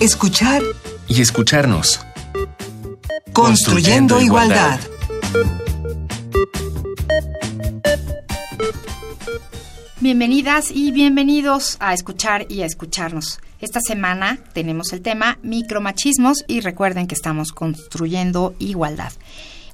escuchar 0.00 0.62
y 1.08 1.20
escucharnos. 1.20 2.00
Construyendo, 3.32 4.20
igualdad. 4.20 4.78
Bienvenidas 10.00 10.70
y 10.70 10.92
bienvenidos 10.92 11.76
a 11.80 11.94
escuchar 11.94 12.46
y 12.48 12.62
a 12.62 12.66
escucharnos. 12.66 13.40
Esta 13.60 13.80
semana 13.80 14.38
tenemos 14.52 14.92
el 14.92 15.02
tema 15.02 15.38
micromachismos 15.42 16.44
y 16.46 16.60
recuerden 16.60 17.08
que 17.08 17.16
estamos 17.16 17.50
construyendo 17.50 18.54
igualdad. 18.60 19.12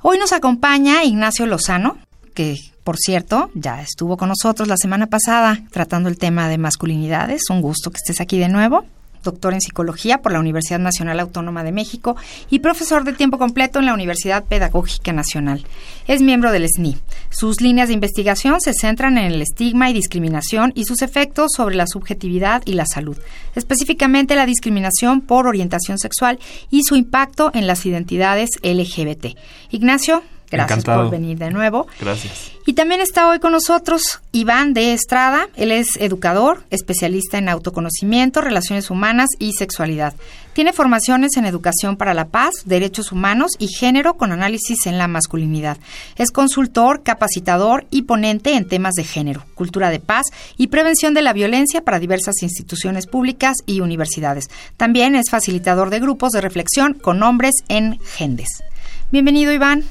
Hoy 0.01 0.19
nos 0.19 0.33
acompaña 0.33 1.05
Ignacio 1.05 1.47
Lozano, 1.47 1.99
que 2.33 2.57
por 2.83 2.97
cierto 2.97 3.51
ya 3.55 3.83
estuvo 3.83 4.17
con 4.17 4.31
nosotros 4.31 4.69
la 4.69 4.79
semana 4.79 5.07
pasada 5.07 5.63
tratando 5.71 6.09
el 6.09 6.17
tema 6.17 6.49
de 6.49 6.57
masculinidades. 6.57 7.43
Un 7.51 7.61
gusto 7.61 7.91
que 7.91 7.99
estés 7.99 8.23
aquí 8.23 8.39
de 8.39 8.49
nuevo 8.49 8.87
doctor 9.25 9.55
en 9.55 9.61
psicología 9.61 10.19
por 10.23 10.33
la 10.33 10.41
Universidad 10.41 10.79
Nacional 10.79 11.19
Autónoma 11.19 11.65
de 11.65 11.73
México 11.73 12.17
y 12.51 12.61
profesor 12.61 13.05
de 13.05 13.13
tiempo 13.13 13.39
completo 13.39 13.79
en 13.79 13.87
la 13.87 13.95
Universidad 13.95 14.45
Pedagógica 14.45 15.13
Nacional. 15.13 15.65
Es 16.07 16.23
miembro 16.23 16.53
del 16.53 16.69
SNI. 16.69 16.97
Sus 17.31 17.61
líneas 17.61 17.89
de 17.89 17.95
investigación 17.95 18.61
se 18.61 18.75
centran 18.75 19.19
en 19.19 19.33
el 19.33 19.43
estigma 19.43 19.91
y 19.91 19.95
discriminación 19.95 20.73
y 20.77 20.85
sus 20.85 21.03
efectos 21.03 21.51
sobre 21.57 21.75
la 21.75 21.87
subjetividad 21.87 22.63
y 22.67 22.75
la 22.75 22.87
salud, 22.87 23.17
específicamente 23.55 24.37
la 24.37 24.47
discriminación 24.47 25.21
por 25.21 25.47
orientación 25.47 25.99
sexual 25.99 26.39
y 26.71 26.85
su 26.85 26.95
impacto 26.97 27.51
en 27.55 27.67
las 27.67 27.87
identidades 27.87 28.51
LGBT. 28.63 29.37
Ignacio, 29.71 30.23
Gracias 30.57 30.85
por 30.85 31.11
venir 31.11 31.39
de 31.39 31.51
nuevo. 31.51 31.87
Gracias. 32.01 32.53
Y 32.67 32.73
también 32.73 33.01
está 33.01 33.29
hoy 33.29 33.41
con 33.41 33.53
nosotros 33.53 34.21
Iván 34.33 34.73
de 34.73 34.95
Estrada. 34.95 35.49
Él 35.55 35.71
es 35.71 35.87
educador, 35.99 36.65
especialista 36.71 37.37
en 37.37 37.51
autoconocimiento, 37.51 38.41
relaciones 38.41 38.91
humanas 38.91 39.29
y 39.39 39.53
sexualidad. 39.53 40.15
Tiene 40.55 40.73
formaciones 40.73 41.37
en 41.37 41.47
educación 41.47 41.97
para 41.97 42.15
la 42.15 42.29
paz, 42.29 42.63
derechos 42.65 43.13
humanos 43.13 43.53
y 43.59 43.69
género 43.69 44.15
con 44.15 44.33
análisis 44.33 44.87
en 44.87 44.99
la 44.99 45.09
masculinidad. 45.09 45.79
Es 46.17 46.31
consultor, 46.31 47.03
capacitador 47.03 47.87
y 47.91 48.03
ponente 48.03 48.55
en 48.55 48.69
temas 48.69 48.95
de 48.95 49.05
género, 49.05 49.45
cultura 49.55 49.91
de 49.91 49.99
paz 49.99 50.27
y 50.57 50.69
prevención 50.69 51.13
de 51.13 51.23
la 51.23 51.33
violencia 51.33 51.83
para 51.83 51.99
diversas 51.99 52.43
instituciones 52.43 53.07
públicas 53.07 53.57
y 53.67 53.81
universidades. 53.81 54.49
También 54.77 55.17
es 55.17 55.29
facilitador 55.29 55.91
de 55.91 56.01
grupos 56.01 56.31
de 56.31 56.41
reflexión 56.41 56.95
con 56.95 57.23
hombres 57.25 57.55
en 57.69 57.99
Gendes. 58.17 58.63
Bienvenido, 59.11 59.53
Iván. 59.53 59.85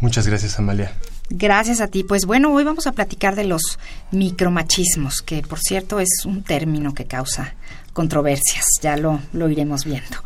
Muchas 0.00 0.26
gracias, 0.26 0.58
Amalia. 0.58 0.92
Gracias 1.28 1.80
a 1.80 1.88
ti. 1.88 2.02
Pues 2.02 2.26
bueno, 2.26 2.52
hoy 2.52 2.64
vamos 2.64 2.86
a 2.86 2.92
platicar 2.92 3.36
de 3.36 3.44
los 3.44 3.78
micromachismos, 4.10 5.22
que 5.22 5.42
por 5.42 5.60
cierto 5.60 6.00
es 6.00 6.24
un 6.24 6.42
término 6.42 6.92
que 6.92 7.04
causa 7.04 7.54
controversias, 7.92 8.64
ya 8.80 8.96
lo, 8.96 9.20
lo 9.32 9.48
iremos 9.48 9.84
viendo. 9.84 10.16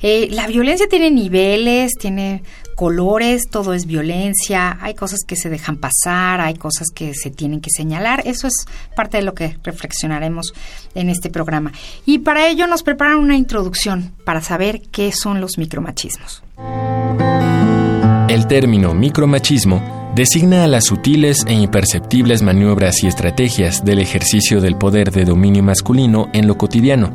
Eh, 0.00 0.28
la 0.30 0.46
violencia 0.46 0.88
tiene 0.88 1.10
niveles, 1.10 1.92
tiene 1.98 2.42
colores, 2.74 3.42
todo 3.50 3.74
es 3.74 3.86
violencia, 3.86 4.78
hay 4.80 4.94
cosas 4.94 5.20
que 5.26 5.36
se 5.36 5.50
dejan 5.50 5.78
pasar, 5.78 6.40
hay 6.40 6.54
cosas 6.54 6.88
que 6.94 7.14
se 7.14 7.30
tienen 7.30 7.60
que 7.60 7.70
señalar, 7.70 8.22
eso 8.24 8.46
es 8.46 8.66
parte 8.94 9.18
de 9.18 9.24
lo 9.24 9.34
que 9.34 9.58
reflexionaremos 9.64 10.54
en 10.94 11.10
este 11.10 11.28
programa. 11.28 11.72
Y 12.06 12.20
para 12.20 12.48
ello 12.48 12.66
nos 12.66 12.82
preparan 12.82 13.18
una 13.18 13.36
introducción 13.36 14.12
para 14.24 14.40
saber 14.40 14.82
qué 14.92 15.12
son 15.12 15.40
los 15.40 15.58
micromachismos. 15.58 16.42
El 18.28 18.46
término 18.46 18.92
micromachismo 18.92 20.10
designa 20.14 20.62
a 20.62 20.66
las 20.66 20.84
sutiles 20.84 21.46
e 21.46 21.54
imperceptibles 21.54 22.42
maniobras 22.42 23.02
y 23.02 23.06
estrategias 23.06 23.86
del 23.86 24.00
ejercicio 24.00 24.60
del 24.60 24.76
poder 24.76 25.10
de 25.12 25.24
dominio 25.24 25.62
masculino 25.62 26.28
en 26.34 26.46
lo 26.46 26.58
cotidiano, 26.58 27.10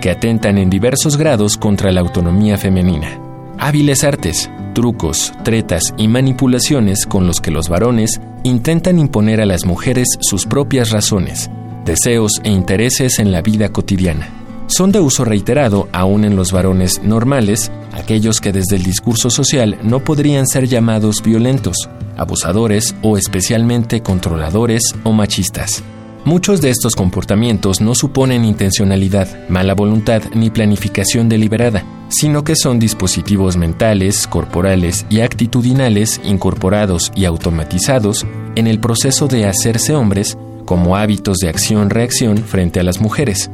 que 0.00 0.10
atentan 0.10 0.58
en 0.58 0.68
diversos 0.68 1.16
grados 1.16 1.56
contra 1.56 1.92
la 1.92 2.00
autonomía 2.00 2.58
femenina. 2.58 3.16
Hábiles 3.58 4.02
artes, 4.02 4.50
trucos, 4.74 5.32
tretas 5.44 5.94
y 5.96 6.08
manipulaciones 6.08 7.06
con 7.06 7.28
los 7.28 7.40
que 7.40 7.52
los 7.52 7.68
varones 7.68 8.20
intentan 8.42 8.98
imponer 8.98 9.40
a 9.40 9.46
las 9.46 9.66
mujeres 9.66 10.08
sus 10.18 10.46
propias 10.46 10.90
razones, 10.90 11.48
deseos 11.84 12.40
e 12.42 12.50
intereses 12.50 13.20
en 13.20 13.30
la 13.30 13.40
vida 13.40 13.68
cotidiana 13.68 14.45
son 14.66 14.92
de 14.92 15.00
uso 15.00 15.24
reiterado 15.24 15.88
aún 15.92 16.24
en 16.24 16.36
los 16.36 16.52
varones 16.52 17.02
normales, 17.02 17.70
aquellos 17.92 18.40
que 18.40 18.52
desde 18.52 18.76
el 18.76 18.82
discurso 18.82 19.30
social 19.30 19.78
no 19.82 20.00
podrían 20.00 20.46
ser 20.46 20.66
llamados 20.66 21.22
violentos, 21.22 21.88
abusadores 22.16 22.94
o 23.02 23.16
especialmente 23.16 24.02
controladores 24.02 24.82
o 25.04 25.12
machistas. 25.12 25.82
Muchos 26.24 26.60
de 26.60 26.70
estos 26.70 26.96
comportamientos 26.96 27.80
no 27.80 27.94
suponen 27.94 28.44
intencionalidad, 28.44 29.48
mala 29.48 29.74
voluntad 29.74 30.22
ni 30.34 30.50
planificación 30.50 31.28
deliberada, 31.28 31.84
sino 32.08 32.42
que 32.42 32.56
son 32.56 32.80
dispositivos 32.80 33.56
mentales, 33.56 34.26
corporales 34.26 35.06
y 35.08 35.20
actitudinales 35.20 36.20
incorporados 36.24 37.12
y 37.14 37.26
automatizados 37.26 38.26
en 38.56 38.66
el 38.66 38.80
proceso 38.80 39.28
de 39.28 39.46
hacerse 39.46 39.94
hombres 39.94 40.36
como 40.64 40.96
hábitos 40.96 41.38
de 41.38 41.48
acción-reacción 41.48 42.38
frente 42.38 42.80
a 42.80 42.82
las 42.82 43.00
mujeres, 43.00 43.48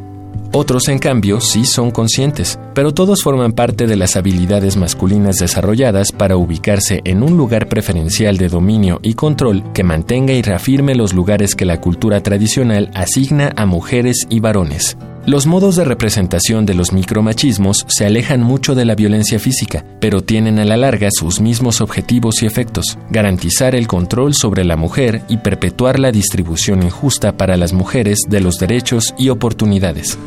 otros, 0.53 0.89
en 0.89 0.99
cambio, 0.99 1.41
sí 1.41 1.65
son 1.65 1.91
conscientes, 1.91 2.59
pero 2.75 2.93
todos 2.93 3.23
forman 3.23 3.53
parte 3.53 3.87
de 3.87 3.97
las 3.97 4.17
habilidades 4.17 4.77
masculinas 4.77 5.37
desarrolladas 5.37 6.13
para 6.13 6.37
ubicarse 6.37 7.01
en 7.05 7.23
un 7.23 7.37
lugar 7.37 7.69
preferencial 7.69 8.37
de 8.37 8.49
dominio 8.49 9.01
y 9.03 9.15
control 9.15 9.65
que 9.73 9.83
mantenga 9.83 10.33
y 10.33 10.43
reafirme 10.43 10.95
los 10.95 11.15
lugares 11.15 11.55
que 11.55 11.65
la 11.65 11.81
cultura 11.81 12.23
tradicional 12.23 12.91
asigna 12.95 13.53
a 13.57 13.67
mujeres 13.67 14.27
y 14.29 14.41
varones. 14.41 14.97
Los 15.25 15.47
modos 15.47 15.77
de 15.77 15.85
representación 15.85 16.67
de 16.67 16.75
los 16.75 16.93
micromachismos 16.93 17.87
se 17.89 18.05
alejan 18.05 18.43
mucho 18.43 18.75
de 18.75 18.85
la 18.85 18.97
violencia 18.97 19.39
física, 19.39 19.85
pero 20.01 20.21
tienen 20.21 20.59
a 20.59 20.65
la 20.65 20.77
larga 20.77 21.11
sus 21.13 21.41
mismos 21.41 21.81
objetivos 21.81 22.43
y 22.43 22.47
efectos, 22.47 22.99
garantizar 23.09 23.77
el 23.77 23.87
control 23.87 24.35
sobre 24.35 24.65
la 24.65 24.77
mujer 24.77 25.23
y 25.29 25.37
perpetuar 25.37 26.01
la 26.01 26.11
distribución 26.11 26.83
injusta 26.83 27.37
para 27.37 27.57
las 27.57 27.73
mujeres 27.73 28.19
de 28.29 28.41
los 28.41 28.59
derechos 28.59 29.15
y 29.17 29.29
oportunidades. 29.29 30.19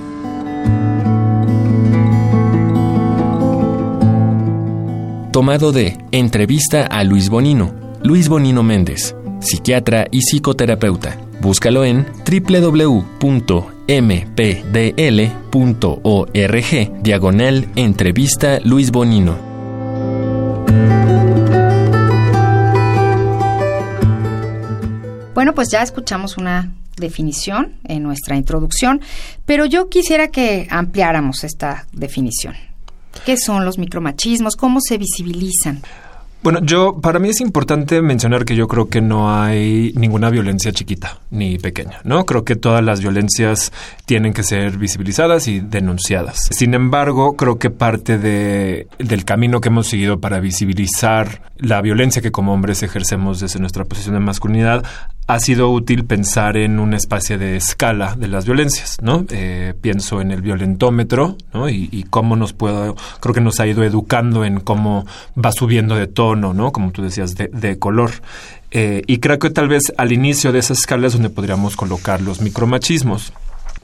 Tomado 5.36 5.74
de 5.74 5.98
Entrevista 6.12 6.86
a 6.86 7.04
Luis 7.04 7.28
Bonino, 7.28 7.74
Luis 8.02 8.30
Bonino 8.30 8.64
Méndez, 8.64 9.18
psiquiatra 9.42 10.08
y 10.10 10.20
psicoterapeuta. 10.22 11.18
Búscalo 11.42 11.84
en 11.84 12.06
www.mpdl.org, 12.26 13.44
diagonal 17.04 17.68
entrevista 17.76 18.60
Luis 18.64 18.92
Bonino. 18.92 19.36
Bueno, 25.34 25.54
pues 25.54 25.70
ya 25.70 25.82
escuchamos 25.82 26.38
una 26.38 26.74
definición 26.98 27.76
en 27.84 28.04
nuestra 28.04 28.36
introducción, 28.36 29.02
pero 29.46 29.66
yo 29.66 29.90
quisiera 29.90 30.30
que 30.30 30.68
ampliáramos 30.70 31.44
esta 31.44 31.86
definición. 31.92 32.56
¿Qué 33.26 33.38
son 33.38 33.66
los 33.66 33.78
micromachismos? 33.78 34.56
¿Cómo 34.56 34.80
se 34.82 34.98
visibilizan? 34.98 35.82
Bueno, 36.46 36.60
yo, 36.62 37.02
para 37.02 37.18
mí 37.18 37.30
es 37.30 37.42
importante 37.42 38.04
mencionar 38.04 38.46
que 38.46 38.56
yo 38.56 38.68
creo 38.68 38.88
que 38.88 39.02
no 39.02 39.34
hay 39.34 39.92
ninguna 39.96 40.30
violencia 40.30 40.72
chiquita 40.72 41.18
ni 41.32 41.58
pequeña, 41.58 42.02
¿no? 42.04 42.24
Creo 42.28 42.46
que 42.46 42.56
todas 42.56 42.84
las 42.84 43.02
violencias 43.02 43.72
tienen 44.06 44.32
que 44.32 44.44
ser 44.44 44.78
visibilizadas 44.78 45.48
y 45.48 45.60
denunciadas. 45.60 46.48
Sin 46.52 46.76
embargo, 46.76 47.36
creo 47.36 47.58
que 47.58 47.72
parte 47.72 48.20
de, 48.20 48.88
del 49.00 49.26
camino 49.26 49.60
que 49.60 49.70
hemos 49.70 49.88
seguido 49.88 50.20
para 50.20 50.40
visibilizar 50.40 51.42
la 51.58 51.82
violencia 51.82 52.22
que 52.22 52.32
como 52.32 52.54
hombres 52.54 52.84
ejercemos 52.84 53.40
desde 53.40 53.60
nuestra 53.60 53.86
posición 53.86 54.14
de 54.14 54.20
masculinidad 54.20 54.86
ha 55.28 55.40
sido 55.40 55.72
útil 55.72 56.06
pensar 56.06 56.56
en 56.56 56.80
una 56.80 56.98
especie 56.98 57.38
de 57.38 57.56
escala 57.56 58.16
de 58.16 58.28
las 58.28 58.46
violencias, 58.46 58.98
¿no? 59.02 59.26
Eh, 59.30 59.74
pienso 59.82 60.22
en 60.22 60.32
el 60.32 60.42
violentómetro, 60.42 61.36
¿no? 61.54 61.68
Y, 61.68 62.06
cómo 62.10 62.36
nos 62.36 62.54
puedo, 62.54 62.96
creo 63.20 63.34
que 63.34 63.42
nos 63.42 63.60
ha 63.60 63.66
ido 63.66 63.84
educando 63.84 64.46
en 64.46 64.60
cómo 64.60 65.06
va 65.36 65.52
subiendo 65.52 65.96
de 65.96 66.08
tono, 66.08 66.54
¿no? 66.54 66.72
Como 66.72 66.92
tú 66.92 67.02
decías, 67.02 67.36
de, 67.36 67.80
color. 67.80 68.12
Eh, 68.70 69.02
y 69.08 69.18
creo 69.18 69.40
que 69.40 69.50
tal 69.50 69.68
vez 69.68 69.94
al 69.98 70.12
inicio 70.12 70.52
de 70.52 70.60
esa 70.60 70.74
escala 70.74 71.08
es 71.08 71.14
donde 71.14 71.30
podríamos 71.30 71.76
colocar 71.76 72.22
los 72.22 72.42
micromachismos. 72.42 73.34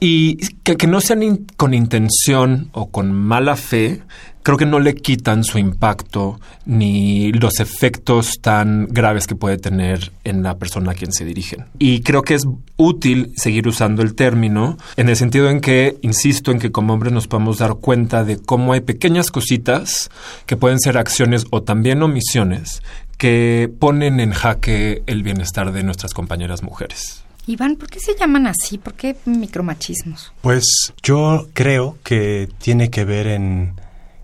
Y 0.04 0.34
que, 0.64 0.88
no 0.88 1.00
sean 1.00 1.46
con 1.56 1.74
intención 1.74 2.70
o 2.72 2.90
con 2.90 3.12
mala 3.12 3.54
fe, 3.54 4.02
creo 4.42 4.58
que 4.58 4.66
no 4.66 4.80
le 4.80 4.96
quitan 4.96 5.44
su 5.44 5.58
impacto 5.58 6.40
ni 6.66 7.30
los 7.30 7.60
efectos 7.60 8.40
tan 8.40 8.88
graves 8.88 9.28
que 9.28 9.36
puede 9.36 9.58
tener 9.58 10.10
en 10.24 10.42
la 10.42 10.58
persona 10.58 10.90
a 10.90 10.94
quien 10.94 11.12
se 11.12 11.24
dirigen. 11.24 11.66
Y 11.78 12.00
creo 12.00 12.22
que 12.22 12.34
es 12.34 12.48
útil 12.76 13.32
seguir 13.36 13.68
usando 13.68 14.02
el 14.02 14.16
término 14.16 14.76
en 14.96 15.08
el 15.08 15.14
sentido 15.14 15.48
en 15.48 15.60
que, 15.60 15.96
insisto, 16.02 16.50
en 16.50 16.58
que 16.58 16.72
como 16.72 16.94
hombres 16.94 17.12
nos 17.12 17.28
podemos 17.28 17.58
dar 17.58 17.76
cuenta 17.76 18.24
de 18.24 18.38
cómo 18.38 18.72
hay 18.72 18.80
pequeñas 18.80 19.30
cositas 19.30 20.10
que 20.46 20.56
pueden 20.56 20.80
ser 20.80 20.98
acciones 20.98 21.46
o 21.50 21.62
también 21.62 22.02
omisiones 22.02 22.82
que 23.18 23.70
ponen 23.78 24.18
en 24.18 24.32
jaque 24.32 25.04
el 25.06 25.22
bienestar 25.22 25.70
de 25.70 25.84
nuestras 25.84 26.12
compañeras 26.12 26.64
mujeres. 26.64 27.22
Iván, 27.46 27.76
¿por 27.76 27.88
qué 27.88 27.98
se 27.98 28.14
llaman 28.18 28.46
así? 28.46 28.78
¿Por 28.78 28.94
qué 28.94 29.16
micromachismos? 29.24 30.32
Pues 30.42 30.92
yo 31.02 31.48
creo 31.52 31.98
que 32.04 32.48
tiene 32.58 32.90
que 32.90 33.04
ver 33.04 33.26
en 33.26 33.74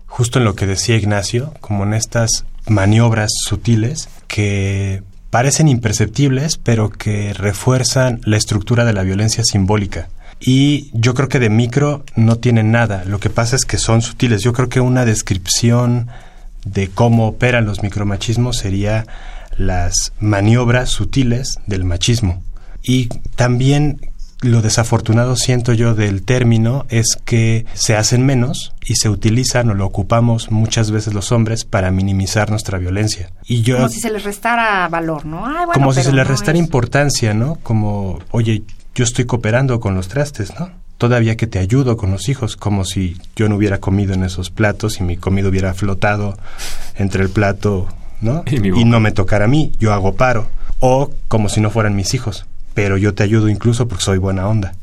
justo 0.05 0.39
en 0.39 0.45
lo 0.45 0.55
que 0.55 0.65
decía 0.65 0.95
Ignacio, 0.95 1.53
como 1.61 1.83
en 1.83 1.93
estas 1.93 2.45
maniobras 2.67 3.31
sutiles 3.45 4.09
que 4.27 5.03
parecen 5.29 5.67
imperceptibles, 5.67 6.57
pero 6.57 6.89
que 6.89 7.33
refuerzan 7.33 8.21
la 8.23 8.37
estructura 8.37 8.85
de 8.85 8.93
la 8.93 9.03
violencia 9.03 9.43
simbólica. 9.43 10.09
Y 10.39 10.89
yo 10.93 11.13
creo 11.13 11.27
que 11.27 11.39
de 11.39 11.49
micro 11.49 12.03
no 12.15 12.37
tienen 12.37 12.71
nada. 12.71 13.03
Lo 13.05 13.19
que 13.19 13.29
pasa 13.29 13.55
es 13.55 13.65
que 13.65 13.77
son 13.77 14.01
sutiles. 14.01 14.41
Yo 14.41 14.53
creo 14.53 14.69
que 14.69 14.79
una 14.79 15.05
descripción 15.05 16.07
de 16.63 16.87
cómo 16.87 17.27
operan 17.27 17.65
los 17.65 17.83
micromachismos 17.83 18.57
sería 18.57 19.05
las 19.57 20.13
maniobras 20.19 20.89
sutiles 20.89 21.59
del 21.67 21.83
machismo. 21.83 22.41
Y 22.83 23.07
también 23.35 23.99
lo 24.41 24.61
desafortunado 24.61 25.35
siento 25.35 25.73
yo 25.73 25.95
del 25.95 26.23
término 26.23 26.85
es 26.89 27.17
que 27.25 27.65
se 27.73 27.95
hacen 27.95 28.25
menos 28.25 28.73
y 28.85 28.95
se 28.95 29.09
utilizan 29.09 29.69
o 29.69 29.73
lo 29.73 29.85
ocupamos 29.85 30.49
muchas 30.49 30.91
veces 30.91 31.13
los 31.13 31.31
hombres 31.31 31.65
para 31.65 31.91
minimizar 31.91 32.49
nuestra 32.49 32.77
violencia. 32.77 33.31
Y 33.45 33.63
yo, 33.63 33.77
como 33.77 33.89
si 33.89 33.99
se 33.99 34.11
les 34.11 34.23
restara 34.23 34.87
valor, 34.87 35.25
¿no? 35.25 35.45
como 35.73 35.93
si 35.93 36.03
se 36.03 36.13
les 36.13 36.27
restara 36.27 36.57
importancia, 36.57 37.33
¿no? 37.33 37.55
Como, 37.63 38.19
oye, 38.31 38.63
yo 38.95 39.03
estoy 39.03 39.25
cooperando 39.25 39.79
con 39.79 39.95
los 39.95 40.07
trastes, 40.07 40.57
¿no? 40.57 40.71
Todavía 40.97 41.35
que 41.35 41.47
te 41.47 41.59
ayudo 41.59 41.97
con 41.97 42.11
los 42.11 42.27
hijos, 42.29 42.55
como 42.55 42.85
si 42.85 43.17
yo 43.35 43.47
no 43.49 43.55
hubiera 43.55 43.79
comido 43.79 44.13
en 44.13 44.23
esos 44.23 44.51
platos 44.51 44.99
y 44.99 45.03
mi 45.03 45.17
comida 45.17 45.49
hubiera 45.49 45.73
flotado 45.73 46.37
entre 46.95 47.23
el 47.23 47.29
plato, 47.29 47.87
¿no? 48.21 48.43
y 48.47 48.83
no 48.83 48.99
me 48.99 49.11
tocara 49.11 49.45
a 49.45 49.47
mí, 49.47 49.71
yo 49.79 49.93
hago 49.93 50.15
paro. 50.15 50.47
O 50.81 51.11
como 51.27 51.49
si 51.49 51.59
no 51.59 51.69
fueran 51.69 51.95
mis 51.95 52.13
hijos 52.13 52.45
pero 52.79 52.95
yo 52.95 53.13
te 53.13 53.23
ayudo 53.23 53.49
incluso 53.49 53.89
porque 53.89 54.05
soy 54.05 54.19
buena 54.19 54.47
onda, 54.47 54.73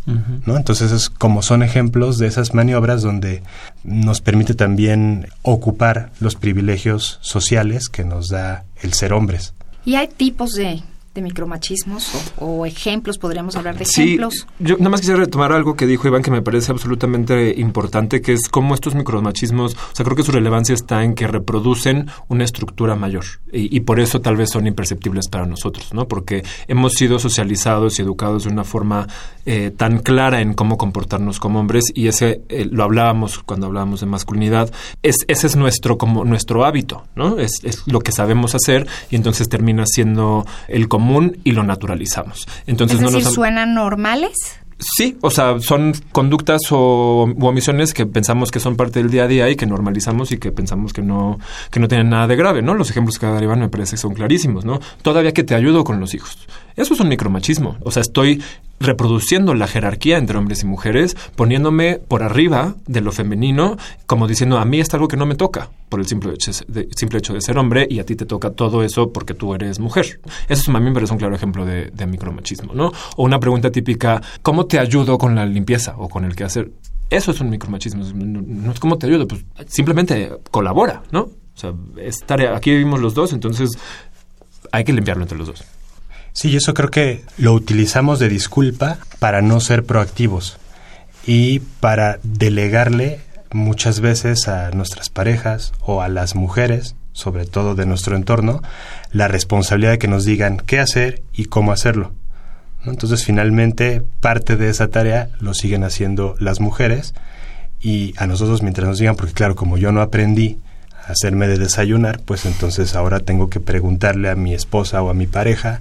¿no? 0.44 0.58
Entonces 0.58 0.92
es 0.92 1.08
como 1.08 1.40
son 1.40 1.62
ejemplos 1.62 2.18
de 2.18 2.26
esas 2.26 2.52
maniobras 2.52 3.00
donde 3.00 3.42
nos 3.84 4.20
permite 4.20 4.52
también 4.52 5.28
ocupar 5.40 6.10
los 6.20 6.34
privilegios 6.34 7.18
sociales 7.22 7.88
que 7.88 8.04
nos 8.04 8.28
da 8.28 8.64
el 8.82 8.92
ser 8.92 9.14
hombres. 9.14 9.54
Y 9.86 9.94
hay 9.94 10.08
tipos 10.08 10.52
de 10.52 10.82
de 11.16 11.22
micromachismos 11.22 12.12
o, 12.38 12.64
ejemplos, 12.66 13.18
podríamos 13.18 13.56
hablar 13.56 13.76
de 13.76 13.84
ejemplos. 13.84 14.46
Yo 14.60 14.76
nada 14.76 14.90
más 14.90 15.00
quisiera 15.00 15.20
retomar 15.20 15.52
algo 15.52 15.74
que 15.74 15.86
dijo 15.86 16.06
Iván 16.06 16.22
que 16.22 16.30
me 16.30 16.42
parece 16.42 16.70
absolutamente 16.70 17.54
importante, 17.58 18.20
que 18.20 18.34
es 18.34 18.48
cómo 18.48 18.74
estos 18.74 18.94
micromachismos, 18.94 19.74
o 19.74 19.94
sea, 19.94 20.04
creo 20.04 20.16
que 20.16 20.22
su 20.22 20.32
relevancia 20.32 20.74
está 20.74 21.02
en 21.02 21.14
que 21.14 21.26
reproducen 21.26 22.08
una 22.28 22.44
estructura 22.44 22.94
mayor 22.94 23.24
y, 23.52 23.80
por 23.80 24.00
eso 24.00 24.20
tal 24.20 24.36
vez 24.36 24.50
son 24.50 24.66
imperceptibles 24.66 25.28
para 25.28 25.46
nosotros, 25.46 25.94
¿no? 25.94 26.06
Porque 26.06 26.44
hemos 26.68 26.92
sido 26.92 27.18
socializados 27.18 27.98
y 27.98 28.02
educados 28.02 28.44
de 28.44 28.50
una 28.50 28.64
forma 28.64 29.08
eh, 29.46 29.72
tan 29.74 29.98
clara 30.00 30.40
en 30.40 30.52
cómo 30.52 30.76
comportarnos 30.76 31.40
como 31.40 31.60
hombres 31.60 31.84
y 31.94 32.08
ese 32.08 32.42
eh, 32.48 32.68
lo 32.70 32.84
hablábamos 32.84 33.38
cuando 33.38 33.66
hablábamos 33.66 34.00
de 34.00 34.06
masculinidad, 34.06 34.70
es, 35.02 35.16
ese 35.28 35.46
es 35.46 35.56
nuestro 35.56 35.96
como 35.96 36.24
nuestro 36.24 36.64
hábito, 36.64 37.04
¿no? 37.14 37.38
Es, 37.38 37.64
es 37.64 37.86
lo 37.86 38.00
que 38.00 38.12
sabemos 38.12 38.54
hacer 38.54 38.86
y 39.10 39.16
entonces 39.16 39.48
termina 39.48 39.84
siendo 39.86 40.44
el 40.68 40.88
común 40.88 41.05
y 41.44 41.52
lo 41.52 41.62
naturalizamos. 41.62 42.46
Entonces, 42.66 43.00
es 43.00 43.12
decir, 43.12 43.24
no 43.24 43.30
¿suenan 43.30 43.74
normales? 43.74 44.60
Sí, 44.78 45.16
o 45.22 45.30
sea, 45.30 45.58
son 45.60 45.94
conductas 46.12 46.60
o 46.70 47.22
omisiones 47.40 47.94
que 47.94 48.04
pensamos 48.04 48.50
que 48.50 48.60
son 48.60 48.76
parte 48.76 48.98
del 48.98 49.10
día 49.10 49.24
a 49.24 49.26
día 49.26 49.48
y 49.48 49.56
que 49.56 49.64
normalizamos 49.64 50.32
y 50.32 50.38
que 50.38 50.52
pensamos 50.52 50.92
que 50.92 51.00
no, 51.00 51.38
que 51.70 51.80
no 51.80 51.88
tienen 51.88 52.10
nada 52.10 52.26
de 52.26 52.36
grave, 52.36 52.60
¿no? 52.60 52.74
Los 52.74 52.90
ejemplos 52.90 53.18
que 53.18 53.24
dar 53.24 53.42
Iván 53.42 53.60
me 53.60 53.70
parece 53.70 53.92
que 53.92 53.96
son 53.96 54.12
clarísimos, 54.12 54.66
¿no? 54.66 54.78
Todavía 55.00 55.32
que 55.32 55.44
te 55.44 55.54
ayudo 55.54 55.82
con 55.82 55.98
los 55.98 56.12
hijos. 56.12 56.36
Eso 56.76 56.94
es 56.94 57.00
un 57.00 57.08
micromachismo. 57.08 57.76
O 57.82 57.90
sea, 57.90 58.02
estoy 58.02 58.42
reproduciendo 58.78 59.54
la 59.54 59.66
jerarquía 59.66 60.18
entre 60.18 60.36
hombres 60.36 60.62
y 60.62 60.66
mujeres, 60.66 61.16
poniéndome 61.34 61.96
por 61.96 62.22
arriba 62.22 62.74
de 62.86 63.00
lo 63.00 63.10
femenino, 63.10 63.78
como 64.06 64.28
diciendo, 64.28 64.58
a 64.58 64.64
mí 64.64 64.80
es 64.80 64.92
algo 64.92 65.08
que 65.08 65.16
no 65.16 65.24
me 65.24 65.34
toca 65.34 65.70
por 65.88 66.00
el 66.00 66.06
simple 66.06 66.34
hecho 66.34 67.32
de, 67.32 67.40
ser 67.40 67.58
hombre 67.58 67.86
y 67.88 68.00
a 68.00 68.04
ti 68.04 68.16
te 68.16 68.26
toca 68.26 68.50
todo 68.50 68.82
eso 68.82 69.12
porque 69.12 69.34
tú 69.34 69.54
eres 69.54 69.78
mujer. 69.78 70.20
Eso 70.48 70.70
a 70.70 70.80
mí 70.80 70.86
me 70.86 70.94
parece 70.94 71.12
un 71.12 71.18
claro 71.18 71.34
ejemplo 71.34 71.64
de, 71.64 71.90
de 71.90 72.06
micromachismo, 72.06 72.74
¿no? 72.74 72.92
O 73.16 73.24
una 73.24 73.40
pregunta 73.40 73.70
típica, 73.70 74.20
¿cómo 74.42 74.66
te 74.66 74.78
ayudo 74.78 75.16
con 75.16 75.34
la 75.34 75.46
limpieza 75.46 75.94
o 75.96 76.08
con 76.08 76.24
el 76.24 76.36
quehacer? 76.36 76.70
Eso 77.08 77.30
es 77.30 77.40
un 77.40 77.50
micromachismo. 77.50 78.04
No, 78.14 78.72
es 78.72 78.80
cómo 78.80 78.98
te 78.98 79.06
ayudo, 79.06 79.26
pues 79.26 79.44
simplemente 79.68 80.30
colabora, 80.50 81.02
¿no? 81.12 81.20
O 81.20 81.58
sea, 81.58 81.72
es 81.96 82.18
tarea. 82.26 82.56
Aquí 82.56 82.70
vivimos 82.70 83.00
los 83.00 83.14
dos, 83.14 83.32
entonces 83.32 83.78
hay 84.72 84.84
que 84.84 84.92
limpiarlo 84.92 85.22
entre 85.22 85.38
los 85.38 85.46
dos. 85.46 85.64
Sí, 86.36 86.54
eso 86.54 86.74
creo 86.74 86.90
que 86.90 87.24
lo 87.38 87.54
utilizamos 87.54 88.18
de 88.18 88.28
disculpa 88.28 88.98
para 89.20 89.40
no 89.40 89.58
ser 89.58 89.84
proactivos 89.84 90.58
y 91.26 91.60
para 91.60 92.18
delegarle 92.24 93.20
muchas 93.52 94.00
veces 94.00 94.46
a 94.46 94.70
nuestras 94.72 95.08
parejas 95.08 95.72
o 95.80 96.02
a 96.02 96.10
las 96.10 96.34
mujeres, 96.34 96.94
sobre 97.12 97.46
todo 97.46 97.74
de 97.74 97.86
nuestro 97.86 98.16
entorno, 98.16 98.60
la 99.12 99.28
responsabilidad 99.28 99.92
de 99.92 99.98
que 99.98 100.08
nos 100.08 100.26
digan 100.26 100.58
qué 100.58 100.78
hacer 100.78 101.22
y 101.32 101.46
cómo 101.46 101.72
hacerlo. 101.72 102.12
Entonces, 102.84 103.24
finalmente, 103.24 104.02
parte 104.20 104.56
de 104.56 104.68
esa 104.68 104.88
tarea 104.88 105.30
lo 105.40 105.54
siguen 105.54 105.84
haciendo 105.84 106.34
las 106.38 106.60
mujeres 106.60 107.14
y 107.80 108.12
a 108.18 108.26
nosotros 108.26 108.60
mientras 108.60 108.86
nos 108.86 108.98
digan, 108.98 109.16
porque 109.16 109.32
claro, 109.32 109.56
como 109.56 109.78
yo 109.78 109.90
no 109.90 110.02
aprendí 110.02 110.58
a 110.92 111.12
hacerme 111.12 111.48
de 111.48 111.56
desayunar, 111.56 112.20
pues 112.20 112.44
entonces 112.44 112.94
ahora 112.94 113.20
tengo 113.20 113.48
que 113.48 113.60
preguntarle 113.60 114.28
a 114.28 114.36
mi 114.36 114.52
esposa 114.52 115.00
o 115.00 115.08
a 115.08 115.14
mi 115.14 115.26
pareja 115.26 115.80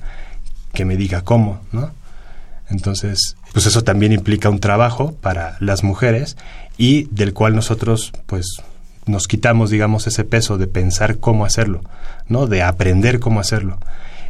que 0.76 0.86
me 0.86 0.96
diga 0.96 1.24
cómo, 1.24 1.62
¿no? 1.72 1.90
Entonces, 2.70 3.36
pues 3.54 3.66
eso 3.66 3.84
también 3.84 4.12
implica 4.12 4.50
un 4.50 4.60
trabajo 4.60 5.16
para 5.22 5.58
las 5.60 5.84
mujeres 5.84 6.38
y 6.78 7.06
del 7.06 7.34
cual 7.34 7.56
nosotros, 7.56 8.12
pues, 8.28 8.58
nos 9.08 9.28
quitamos, 9.28 9.70
digamos, 9.70 10.06
ese 10.08 10.24
peso 10.24 10.58
de 10.58 10.68
pensar 10.68 11.18
cómo 11.18 11.46
hacerlo, 11.46 11.82
¿no? 12.28 12.46
De 12.46 12.62
aprender 12.62 13.20
cómo 13.20 13.40
hacerlo. 13.40 13.80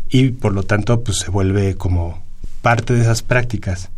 Y 0.09 0.29
por 0.29 0.53
lo 0.53 0.63
tanto, 0.63 1.01
pues 1.01 1.19
se 1.19 1.31
vuelve 1.31 1.75
como 1.75 2.23
parte 2.61 2.93
de 2.93 3.01
esas 3.01 3.21
prácticas 3.21 3.89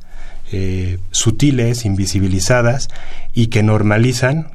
eh, 0.51 0.99
sutiles, 1.11 1.83
invisibilizadas 1.83 2.89
y 3.33 3.47
que 3.47 3.63
normalizan, 3.63 4.51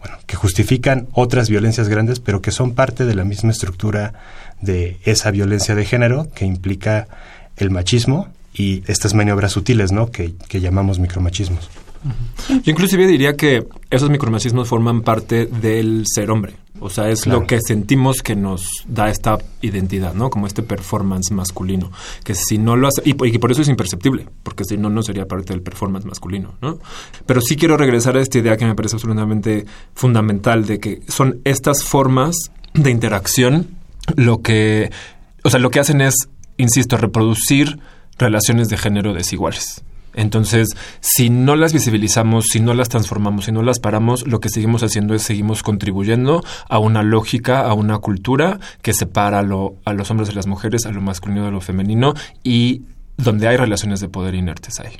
bueno, 0.00 0.18
que 0.26 0.36
justifican 0.36 1.08
otras 1.12 1.48
violencias 1.48 1.88
grandes, 1.88 2.20
pero 2.20 2.40
que 2.40 2.50
son 2.50 2.74
parte 2.74 3.04
de 3.04 3.14
la 3.14 3.24
misma 3.24 3.50
estructura 3.50 4.14
de 4.60 4.96
esa 5.04 5.30
violencia 5.30 5.74
de 5.74 5.84
género 5.84 6.28
que 6.34 6.46
implica 6.46 7.06
el 7.56 7.70
machismo 7.70 8.28
y 8.54 8.82
estas 8.86 9.14
maniobras 9.14 9.52
sutiles, 9.52 9.92
¿no? 9.92 10.10
Que, 10.10 10.34
llamamos 10.50 10.98
micromachismos. 10.98 11.68
Yo 12.48 12.70
inclusive 12.70 13.06
diría 13.06 13.36
que 13.36 13.66
esos 13.90 14.10
micromachismos 14.10 14.68
forman 14.68 15.02
parte 15.02 15.46
del 15.46 16.04
ser 16.06 16.30
hombre. 16.30 16.54
O 16.78 16.90
sea, 16.90 17.08
es 17.08 17.26
lo 17.26 17.46
que 17.46 17.58
sentimos 17.66 18.22
que 18.22 18.36
nos 18.36 18.84
da 18.86 19.08
esta 19.08 19.38
identidad, 19.62 20.14
¿no? 20.14 20.30
Como 20.30 20.46
este 20.46 20.62
performance 20.62 21.32
masculino. 21.32 21.90
Que 22.22 22.34
si 22.34 22.58
no 22.58 22.76
lo 22.76 22.88
hace, 22.88 23.02
y, 23.04 23.10
y 23.10 23.38
por 23.38 23.50
eso 23.50 23.62
es 23.62 23.68
imperceptible, 23.68 24.28
porque 24.42 24.64
si 24.64 24.76
no, 24.76 24.90
no 24.90 25.02
sería 25.02 25.26
parte 25.26 25.52
del 25.52 25.62
performance 25.62 26.06
masculino, 26.06 26.54
¿no? 26.60 26.78
Pero 27.24 27.40
sí 27.40 27.56
quiero 27.56 27.76
regresar 27.76 28.16
a 28.16 28.20
esta 28.20 28.38
idea 28.38 28.56
que 28.56 28.66
me 28.66 28.74
parece 28.74 28.96
absolutamente 28.96 29.66
fundamental 29.94 30.66
de 30.66 30.78
que 30.78 31.02
son 31.08 31.40
estas 31.44 31.82
formas 31.82 32.36
de 32.74 32.90
interacción 32.90 33.68
lo 34.14 34.42
que, 34.42 34.90
o 35.42 35.50
sea, 35.50 35.58
lo 35.58 35.70
que 35.70 35.80
hacen 35.80 36.00
es 36.00 36.28
insisto, 36.56 36.96
reproducir 36.96 37.78
relaciones 38.18 38.68
de 38.68 38.76
género 38.76 39.14
desiguales. 39.14 39.82
Entonces, 40.14 40.68
si 41.00 41.28
no 41.28 41.56
las 41.56 41.74
visibilizamos, 41.74 42.46
si 42.50 42.60
no 42.60 42.72
las 42.72 42.88
transformamos, 42.88 43.44
si 43.44 43.52
no 43.52 43.62
las 43.62 43.78
paramos, 43.78 44.26
lo 44.26 44.40
que 44.40 44.48
seguimos 44.48 44.82
haciendo 44.82 45.14
es 45.14 45.22
seguimos 45.22 45.62
contribuyendo 45.62 46.42
a 46.68 46.78
una 46.78 47.02
lógica, 47.02 47.60
a 47.60 47.74
una 47.74 47.98
cultura 47.98 48.58
que 48.80 48.94
separa 48.94 49.40
a, 49.40 49.42
a 49.84 49.92
los 49.92 50.10
hombres 50.10 50.28
de 50.28 50.34
las 50.34 50.46
mujeres, 50.46 50.86
a 50.86 50.90
lo 50.90 51.02
masculino 51.02 51.44
de 51.44 51.50
lo 51.50 51.60
femenino 51.60 52.14
y 52.42 52.82
donde 53.18 53.48
hay 53.48 53.56
relaciones 53.56 54.00
de 54.00 54.08
poder 54.08 54.34
inertes 54.34 54.80
ahí. 54.80 54.96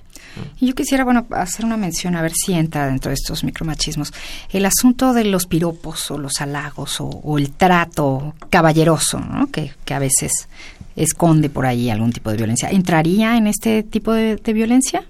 Y 0.61 0.67
yo 0.67 0.75
quisiera, 0.75 1.05
bueno, 1.05 1.27
hacer 1.31 1.65
una 1.65 1.77
mención, 1.77 2.17
a 2.17 2.23
ver 2.23 2.33
si 2.35 2.53
entra 2.53 2.87
dentro 2.87 3.11
de 3.11 3.15
estos 3.15 3.45
micromachismos. 3.45 4.13
El 4.51 4.67
asunto 4.67 5.13
de 5.13 5.25
los 5.25 5.47
piropos 5.47 6.11
o 6.11 6.19
los 6.19 6.41
halagos 6.41 6.97
o, 7.01 7.39
el 7.39 7.53
trato 7.53 8.35
caballeroso, 8.51 9.21
¿no? 9.21 9.51
Que, 9.51 9.73
a 9.93 9.99
veces 9.99 10.49
esconde 10.97 11.51
por 11.51 11.67
ahí 11.67 11.91
algún 11.91 12.13
tipo 12.13 12.31
de 12.31 12.39
violencia. 12.39 12.71
¿Entraría 12.71 13.37
en 13.37 13.47
este 13.47 13.83
tipo 13.83 14.13
de, 14.13 14.37
violencia? 14.53 15.05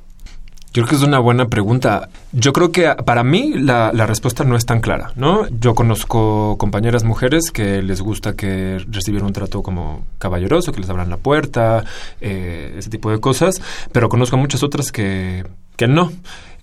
Yo 0.76 0.83
creo 0.83 0.90
que 0.90 0.97
es 0.97 1.09
una 1.09 1.21
buena 1.21 1.49
pregunta. 1.49 2.11
Yo 2.33 2.52
creo 2.52 2.71
que 2.71 2.95
para 3.06 3.25
mí 3.25 3.54
la, 3.54 3.90
respuesta 3.92 4.45
no 4.45 4.56
es 4.56 4.66
tan 4.66 4.83
clara, 4.83 5.11
¿no? 5.16 5.49
Yo 5.49 5.75
conozco 5.75 6.59
compañeras 6.59 7.02
mujeres 7.02 7.50
que 7.50 7.80
les 7.80 8.02
gusta 8.02 8.37
que 8.37 8.85
recibieran 8.87 9.28
un 9.28 9.33
trato 9.33 9.62
como 9.62 10.04
caballeroso, 10.18 10.73
que 10.73 10.80
les 10.80 10.90
abran 10.90 11.09
la 11.09 11.16
puerta, 11.16 11.83
eh, 12.21 12.75
ese 12.76 12.90
tipo 12.90 13.11
de 13.11 13.21
cosas, 13.21 13.62
pero 13.90 14.11
conozco 14.11 14.37
muchas 14.37 14.62
otras 14.62 14.92
que, 14.92 15.47
que 15.76 15.87
no. 15.87 16.12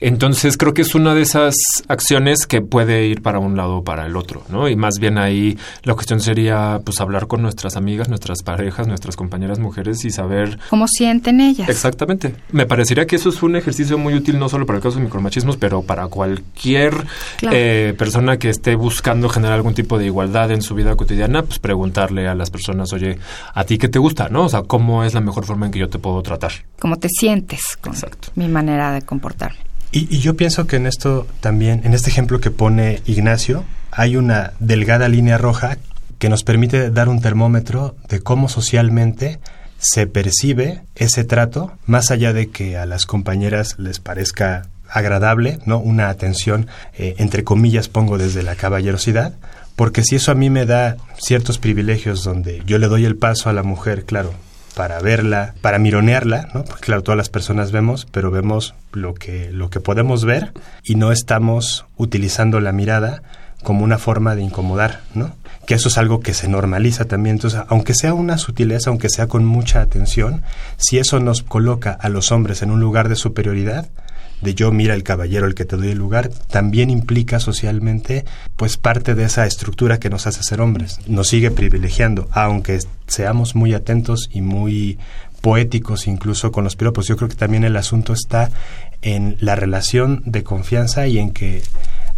Entonces 0.03 0.57
creo 0.57 0.73
que 0.73 0.81
es 0.81 0.95
una 0.95 1.15
de 1.15 1.21
esas 1.21 1.55
acciones 1.87 2.45
que 2.45 2.61
puede 2.61 3.07
ir 3.07 3.21
para 3.21 3.39
un 3.39 3.55
lado 3.55 3.77
o 3.77 3.83
para 3.85 4.05
el 4.05 4.17
otro, 4.17 4.43
¿no? 4.49 4.67
Y 4.67 4.75
más 4.75 4.99
bien 4.99 5.17
ahí 5.17 5.57
la 5.83 5.93
cuestión 5.93 6.19
sería 6.19 6.81
pues 6.83 6.99
hablar 6.99 7.27
con 7.27 7.41
nuestras 7.41 7.77
amigas, 7.77 8.09
nuestras 8.09 8.43
parejas, 8.43 8.85
nuestras 8.85 9.15
compañeras 9.15 9.59
mujeres 9.59 10.03
y 10.03 10.09
saber 10.09 10.59
cómo 10.69 10.89
sienten 10.89 11.39
ellas. 11.39 11.69
Exactamente. 11.69 12.35
Me 12.51 12.65
parecería 12.65 13.07
que 13.07 13.15
eso 13.15 13.29
es 13.29 13.41
un 13.43 13.55
ejercicio 13.55 13.97
muy 14.03 14.13
útil 14.13 14.37
no 14.37 14.49
solo 14.49 14.65
para 14.65 14.77
el 14.77 14.83
caso 14.83 14.97
de 14.97 15.05
micromachismos, 15.05 15.57
pero 15.57 15.81
para 15.81 16.07
cualquier 16.07 16.93
eh, 17.51 17.95
persona 17.97 18.37
que 18.37 18.49
esté 18.49 18.75
buscando 18.75 19.29
generar 19.29 19.55
algún 19.55 19.73
tipo 19.73 19.97
de 19.97 20.05
igualdad 20.05 20.51
en 20.51 20.61
su 20.61 20.75
vida 20.75 20.95
cotidiana, 20.95 21.43
pues 21.43 21.59
preguntarle 21.59 22.27
a 22.27 22.35
las 22.35 22.51
personas, 22.51 22.93
oye, 22.93 23.17
¿a 23.53 23.63
ti 23.63 23.77
qué 23.77 23.87
te 23.87 23.99
gusta? 23.99 24.29
¿No? 24.29 24.43
O 24.43 24.49
sea, 24.49 24.63
¿cómo 24.63 25.03
es 25.03 25.13
la 25.13 25.21
mejor 25.21 25.45
forma 25.45 25.65
en 25.65 25.71
que 25.71 25.79
yo 25.79 25.89
te 25.89 25.97
puedo 25.97 26.21
tratar? 26.21 26.51
¿Cómo 26.79 26.97
te 26.97 27.07
sientes 27.09 27.77
con 27.81 27.93
mi 28.35 28.47
manera 28.47 28.91
de 28.91 29.01
comportarme? 29.01 29.57
Y, 29.91 30.17
yo 30.17 30.35
pienso 30.35 30.65
que 30.65 30.77
en 30.77 30.87
esto 30.87 31.27
también, 31.39 31.81
en 31.83 31.93
este 31.93 32.09
ejemplo 32.09 32.39
que 32.39 32.49
pone 32.49 33.01
Ignacio, 33.05 33.63
hay 33.91 34.15
una 34.15 34.53
delgada 34.59 35.07
línea 35.07 35.37
roja 35.37 35.77
que 36.17 36.29
nos 36.29 36.43
permite 36.43 36.89
dar 36.89 37.09
un 37.09 37.21
termómetro 37.21 37.95
de 38.09 38.19
cómo 38.19 38.49
socialmente 38.49 39.39
se 39.83 40.07
percibe 40.07 40.81
ese 40.95 41.23
trato, 41.25 41.73
más 41.85 42.09
allá 42.09 42.33
de 42.33 42.49
que 42.49 42.77
a 42.77 42.85
las 42.85 43.05
compañeras 43.05 43.75
les 43.77 43.99
parezca 43.99 44.63
agradable, 44.89 45.59
¿no? 45.65 45.79
Una 45.79 46.09
atención, 46.09 46.67
eh, 46.97 47.15
entre 47.17 47.43
comillas, 47.43 47.89
pongo 47.89 48.17
desde 48.17 48.43
la 48.43 48.55
caballerosidad, 48.55 49.33
porque 49.75 50.03
si 50.03 50.15
eso 50.15 50.31
a 50.31 50.35
mí 50.35 50.49
me 50.49 50.65
da 50.65 50.97
ciertos 51.17 51.57
privilegios 51.57 52.23
donde 52.23 52.61
yo 52.65 52.77
le 52.77 52.87
doy 52.87 53.05
el 53.05 53.17
paso 53.17 53.49
a 53.49 53.53
la 53.53 53.63
mujer, 53.63 54.05
claro, 54.05 54.33
para 54.75 54.99
verla, 54.99 55.53
para 55.61 55.79
mironearla, 55.79 56.49
¿no? 56.53 56.63
Porque 56.63 56.85
claro, 56.85 57.03
todas 57.03 57.17
las 57.17 57.29
personas 57.29 57.71
vemos, 57.71 58.07
pero 58.11 58.31
vemos 58.31 58.75
lo 58.91 59.13
que, 59.13 59.51
lo 59.51 59.69
que 59.69 59.79
podemos 59.79 60.25
ver 60.25 60.53
y 60.83 60.95
no 60.95 61.11
estamos 61.11 61.85
utilizando 61.97 62.59
la 62.59 62.71
mirada 62.71 63.21
como 63.63 63.83
una 63.83 63.97
forma 63.97 64.35
de 64.35 64.43
incomodar, 64.43 65.01
¿no? 65.13 65.35
Que 65.65 65.73
eso 65.75 65.87
es 65.87 65.97
algo 65.97 66.19
que 66.19 66.33
se 66.33 66.47
normaliza 66.47 67.05
también. 67.05 67.37
Entonces, 67.37 67.61
aunque 67.69 67.93
sea 67.93 68.13
una 68.13 68.37
sutileza, 68.37 68.89
aunque 68.89 69.09
sea 69.09 69.27
con 69.27 69.45
mucha 69.45 69.81
atención, 69.81 70.41
si 70.77 70.99
eso 70.99 71.19
nos 71.19 71.41
coloca 71.41 71.91
a 71.91 72.09
los 72.09 72.31
hombres 72.31 72.61
en 72.61 72.71
un 72.71 72.79
lugar 72.79 73.09
de 73.09 73.15
superioridad, 73.15 73.87
de 74.41 74.53
yo 74.55 74.71
mira 74.71 74.93
el 74.93 75.03
caballero 75.03 75.47
el 75.47 75.55
que 75.55 75.65
te 75.65 75.77
doy 75.77 75.89
el 75.89 75.97
lugar, 75.97 76.29
también 76.49 76.89
implica 76.89 77.39
socialmente 77.39 78.25
pues 78.57 78.77
parte 78.77 79.15
de 79.15 79.23
esa 79.23 79.45
estructura 79.45 79.99
que 79.99 80.09
nos 80.09 80.27
hace 80.27 80.43
ser 80.43 80.61
hombres. 80.61 80.99
Nos 81.07 81.29
sigue 81.29 81.49
privilegiando, 81.49 82.27
aunque 82.31 82.79
seamos 83.07 83.55
muy 83.55 83.73
atentos 83.73 84.29
y 84.31 84.41
muy 84.41 84.99
poéticos 85.41 86.07
incluso 86.07 86.51
con 86.51 86.63
los 86.63 86.75
piropos. 86.75 87.07
Yo 87.07 87.17
creo 87.17 87.29
que 87.29 87.35
también 87.35 87.63
el 87.63 87.75
asunto 87.75 88.13
está 88.13 88.51
en 89.01 89.37
la 89.39 89.55
relación 89.55 90.21
de 90.25 90.43
confianza 90.43 91.07
y 91.07 91.17
en 91.17 91.31
que 91.31 91.61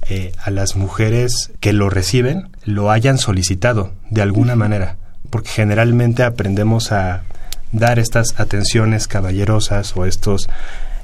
eh, 0.10 0.34
a 0.44 0.52
las 0.52 0.76
mujeres 0.76 1.52
que 1.60 1.74
lo 1.74 1.90
reciben 1.90 2.50
lo 2.64 2.92
hayan 2.92 3.18
solicitado 3.18 3.92
de 4.10 4.22
alguna 4.22 4.56
manera, 4.56 4.98
porque 5.30 5.50
generalmente 5.50 6.24
aprendemos 6.24 6.92
a 6.92 7.24
dar 7.72 8.00
estas 8.00 8.40
atenciones 8.40 9.08
caballerosas 9.08 9.96
o 9.98 10.06
estos 10.06 10.48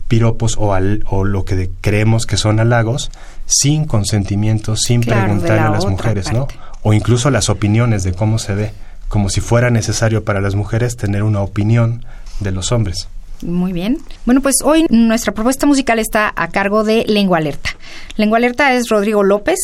piropos 0.07 0.55
o, 0.59 0.73
al, 0.73 1.03
o 1.09 1.23
lo 1.23 1.45
que 1.45 1.69
creemos 1.81 2.25
que 2.25 2.37
son 2.37 2.59
halagos 2.59 3.11
sin 3.45 3.85
consentimiento, 3.85 4.75
sin 4.75 5.01
preguntar 5.01 5.59
a 5.59 5.69
las 5.69 5.85
mujeres, 5.85 6.31
¿no? 6.31 6.47
O 6.83 6.93
incluso 6.93 7.29
las 7.29 7.49
opiniones 7.49 8.03
de 8.03 8.13
cómo 8.13 8.37
se 8.37 8.55
ve, 8.55 8.73
como 9.07 9.29
si 9.29 9.41
fuera 9.41 9.69
necesario 9.69 10.23
para 10.23 10.41
las 10.41 10.55
mujeres 10.55 10.97
tener 10.97 11.23
una 11.23 11.41
opinión 11.41 12.05
de 12.39 12.51
los 12.51 12.71
hombres. 12.71 13.07
Muy 13.43 13.73
bien. 13.73 13.97
Bueno, 14.25 14.41
pues 14.41 14.57
hoy 14.63 14.85
nuestra 14.89 15.33
propuesta 15.33 15.65
musical 15.65 15.99
está 15.99 16.31
a 16.35 16.49
cargo 16.49 16.83
de 16.83 17.05
Lengua 17.07 17.39
Alerta. 17.39 17.71
Lengua 18.17 18.37
Alerta 18.37 18.73
es 18.73 18.89
Rodrigo 18.89 19.23
López, 19.23 19.57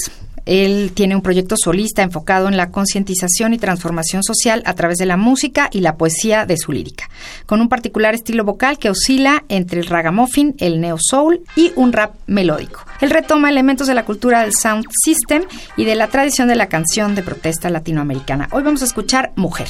él 0.47 0.91
tiene 0.93 1.15
un 1.15 1.21
proyecto 1.21 1.55
solista 1.57 2.01
enfocado 2.01 2.47
en 2.47 2.57
la 2.57 2.71
concientización 2.71 3.53
y 3.53 3.57
transformación 3.57 4.23
social 4.23 4.63
a 4.65 4.73
través 4.73 4.97
de 4.97 5.05
la 5.05 5.17
música 5.17 5.69
y 5.71 5.81
la 5.81 5.97
poesía 5.97 6.45
de 6.45 6.57
su 6.57 6.71
lírica, 6.71 7.09
con 7.45 7.61
un 7.61 7.69
particular 7.69 8.15
estilo 8.15 8.43
vocal 8.43 8.79
que 8.79 8.89
oscila 8.89 9.43
entre 9.49 9.81
el 9.81 9.87
ragamuffin, 9.87 10.55
el 10.59 10.79
neo 10.79 10.97
soul 10.99 11.41
y 11.55 11.73
un 11.75 11.93
rap 11.93 12.15
melódico. 12.25 12.85
Él 13.01 13.11
retoma 13.11 13.49
elementos 13.49 13.87
de 13.87 13.93
la 13.93 14.05
cultura 14.05 14.41
del 14.41 14.53
sound 14.53 14.85
system 15.03 15.43
y 15.75 15.85
de 15.85 15.95
la 15.95 16.07
tradición 16.07 16.47
de 16.47 16.55
la 16.55 16.67
canción 16.67 17.13
de 17.13 17.23
protesta 17.23 17.69
latinoamericana. 17.69 18.47
Hoy 18.51 18.63
vamos 18.63 18.81
a 18.81 18.85
escuchar 18.85 19.33
Mujer. 19.35 19.67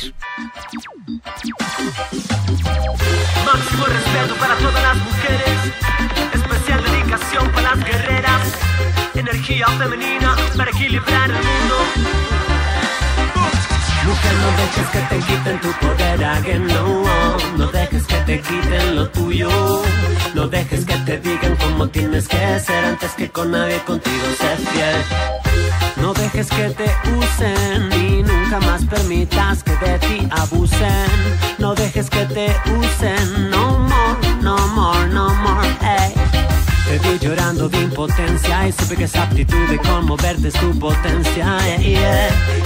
Máximo 3.45 3.85
respeto 3.85 4.35
para 4.39 4.57
todas 4.57 4.83
las 4.83 4.97
mujeres, 4.97 5.46
energía 9.47 9.67
femenina 9.77 10.35
para 10.57 10.71
equilibrar 10.71 11.29
el 11.29 11.35
mundo. 11.35 11.75
Mujer, 14.05 14.33
no 14.41 14.51
dejes 14.57 14.87
que 14.89 14.99
te 14.99 15.19
quiten 15.19 15.61
tu 15.61 15.71
poder, 15.79 16.23
again, 16.23 16.67
no. 16.67 17.37
No 17.57 17.67
dejes 17.71 18.05
que 18.05 18.15
te 18.25 18.41
quiten 18.41 18.95
lo 18.95 19.09
tuyo. 19.09 19.49
No 20.33 20.47
dejes 20.47 20.85
que 20.85 20.97
te 20.97 21.19
digan 21.19 21.55
cómo 21.57 21.87
tienes 21.87 22.27
que 22.27 22.59
ser 22.59 22.85
antes 22.85 23.11
que 23.11 23.29
con 23.29 23.51
nadie 23.51 23.79
contigo 23.85 24.25
ser 24.37 24.57
fiel. 24.57 25.03
No 26.01 26.13
dejes 26.13 26.47
que 26.47 26.69
te 26.69 26.89
usen 27.17 27.91
y 27.93 28.23
nunca 28.23 28.59
más 28.59 28.85
permitas 28.85 29.63
que 29.63 29.75
de 29.77 29.99
ti 29.99 30.27
abusen. 30.31 31.09
No 31.57 31.73
dejes 31.73 32.09
que 32.09 32.25
te 32.25 32.55
usen, 32.71 33.49
no 33.49 33.79
more, 33.79 34.41
no 34.41 34.57
more, 34.69 35.07
no 35.07 35.33
more, 35.33 35.46
vi 36.99 37.19
llorando 37.19 37.69
de 37.69 37.81
impotencia 37.81 38.67
y 38.67 38.71
supe 38.71 38.95
que 38.95 39.03
esa 39.05 39.23
aptitud 39.23 39.67
de 39.69 39.77
conmoverte 39.77 40.47
es 40.47 40.53
tu 40.53 40.77
potencia. 40.79 41.57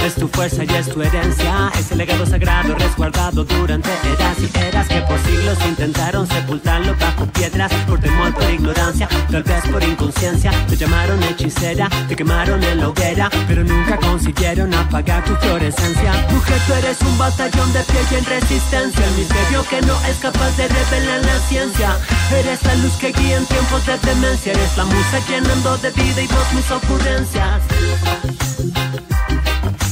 Es 0.06 0.16
tu 0.16 0.28
fuerza 0.28 0.64
y 0.64 0.70
es 0.74 0.90
tu 0.90 1.02
herencia. 1.02 1.72
Ese 1.78 1.96
legado 1.96 2.26
sagrado 2.26 2.76
resguardado 2.76 3.44
durante 3.44 3.90
eras 3.90 4.38
y 4.40 4.58
eras 4.60 4.88
que 4.88 5.02
por 5.02 5.20
siglos 5.20 5.58
intentaron 5.68 6.28
sepultarlo 6.28 6.96
bajo 7.00 7.26
piedras 7.28 7.72
por 7.88 8.00
temor, 8.00 8.34
por 8.34 8.50
ignorancia, 8.50 9.08
tal 9.30 9.44
vez 9.44 9.64
por 9.72 9.84
inconsciencia. 9.84 10.52
Te 10.68 10.78
llamaron 10.78 11.22
hechicera, 11.24 11.90
te 12.08 12.16
quemaron 12.16 12.64
en 12.64 12.80
la 12.80 12.90
hoguera, 12.90 13.30
pero 13.48 13.64
nunca 13.64 13.98
consiguieron 13.98 14.74
apagar 14.74 15.24
tu 15.26 15.36
fluorescencia. 15.36 16.14
Mujer, 16.32 16.60
tú 16.68 16.74
eres 16.74 17.02
un 17.02 17.18
batallón 17.18 17.74
de 17.74 17.82
pie 17.84 18.02
y 18.12 18.16
en 18.16 18.26
resistencia. 18.26 19.06
El 19.06 19.16
misterio 19.16 19.64
que 19.70 19.82
no 19.82 19.96
es 20.06 20.18
capaz 20.18 20.56
de 20.58 20.68
revelar 20.68 21.26
la 21.26 21.40
ciencia. 21.48 21.98
Eres 22.40 22.64
la 22.64 22.76
luz 22.76 22.94
que 22.94 23.12
guía 23.12 23.38
en 23.38 23.46
tiempos 23.46 23.86
de 23.86 23.94
Eres 23.94 24.78
la 24.78 24.86
musa 24.86 25.20
llenando 25.28 25.78
de 25.78 25.92
vida 25.92 26.22
y 26.22 26.28
voz 26.28 26.54
mis 26.54 26.72
ocurrencias. 26.72 27.62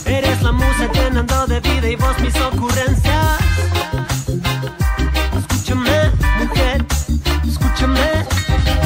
Eres 0.06 0.42
la 0.42 0.52
musa 0.52 0.90
llenando 0.94 1.48
de 1.48 1.60
vida 1.60 1.90
y 1.90 1.96
voz 1.96 2.20
mis 2.20 2.36
ocurrencias. 2.40 3.38
Escúchame, 5.38 6.12
mujer, 6.40 6.86
escúchame. 7.48 8.10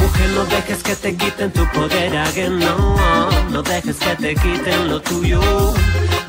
Mujer, 0.01 0.29
no 0.35 0.45
dejes 0.45 0.83
que 0.83 0.95
te 0.95 1.15
quiten 1.15 1.51
tu 1.51 1.65
poder, 1.71 2.17
again, 2.17 2.59
no. 2.59 3.29
No 3.51 3.61
dejes 3.61 3.97
que 3.97 4.15
te 4.15 4.35
quiten 4.35 4.89
lo 4.89 5.01
tuyo. 5.01 5.39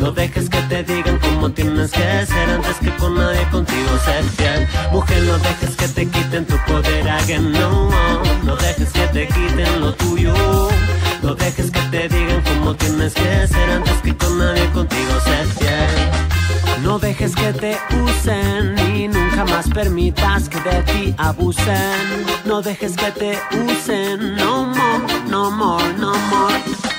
No 0.05 0.13
dejes 0.13 0.51
que 0.51 0.61
te 0.69 0.83
digan 0.83 1.19
cómo 1.19 1.51
tienes 1.51 1.91
que 1.91 2.27
ser 2.27 2.51
antes 2.51 2.77
que 2.77 2.95
con 2.97 3.15
nadie 3.15 3.43
contigo 3.51 3.89
ser 4.05 4.23
fiel. 4.23 4.69
Mujer, 4.93 5.23
no 5.23 5.39
dejes 5.39 5.77
que 5.77 5.89
te 5.89 6.07
quiten 6.07 6.45
tu 6.45 6.59
poder, 6.67 7.09
again, 7.09 7.51
no. 7.53 7.89
No 8.43 8.55
dejes 8.55 8.93
que 8.93 9.07
te 9.07 9.27
quiten 9.27 9.81
lo 9.81 9.95
tuyo. 9.95 10.35
No 11.23 11.35
dejes 11.35 11.71
que 11.71 11.81
te 11.91 12.09
digan 12.11 12.43
cómo 12.43 12.75
tienes 12.75 13.15
que 13.15 13.49
ser 13.49 13.71
antes 13.71 13.97
que 14.03 14.15
con 14.15 14.37
nadie 14.37 14.71
contigo 14.73 15.21
ser 15.25 15.47
fiel. 15.47 16.83
No 16.83 16.99
dejes 16.99 17.35
que 17.35 17.55
te 17.55 17.79
usen 18.05 18.79
y 18.95 19.09
nunca 19.09 19.47
más 19.47 19.71
permitas 19.71 20.51
que 20.51 20.61
de 20.61 20.83
ti 20.83 21.15
abusen. 21.17 22.27
No 22.45 22.61
dejes 22.61 22.95
que 22.95 23.11
te 23.11 23.39
usen, 23.73 24.37
no 24.37 24.67
more, 24.67 25.31
no 25.31 25.51
more, 25.51 25.95
no 25.95 26.13
more. 26.29 26.94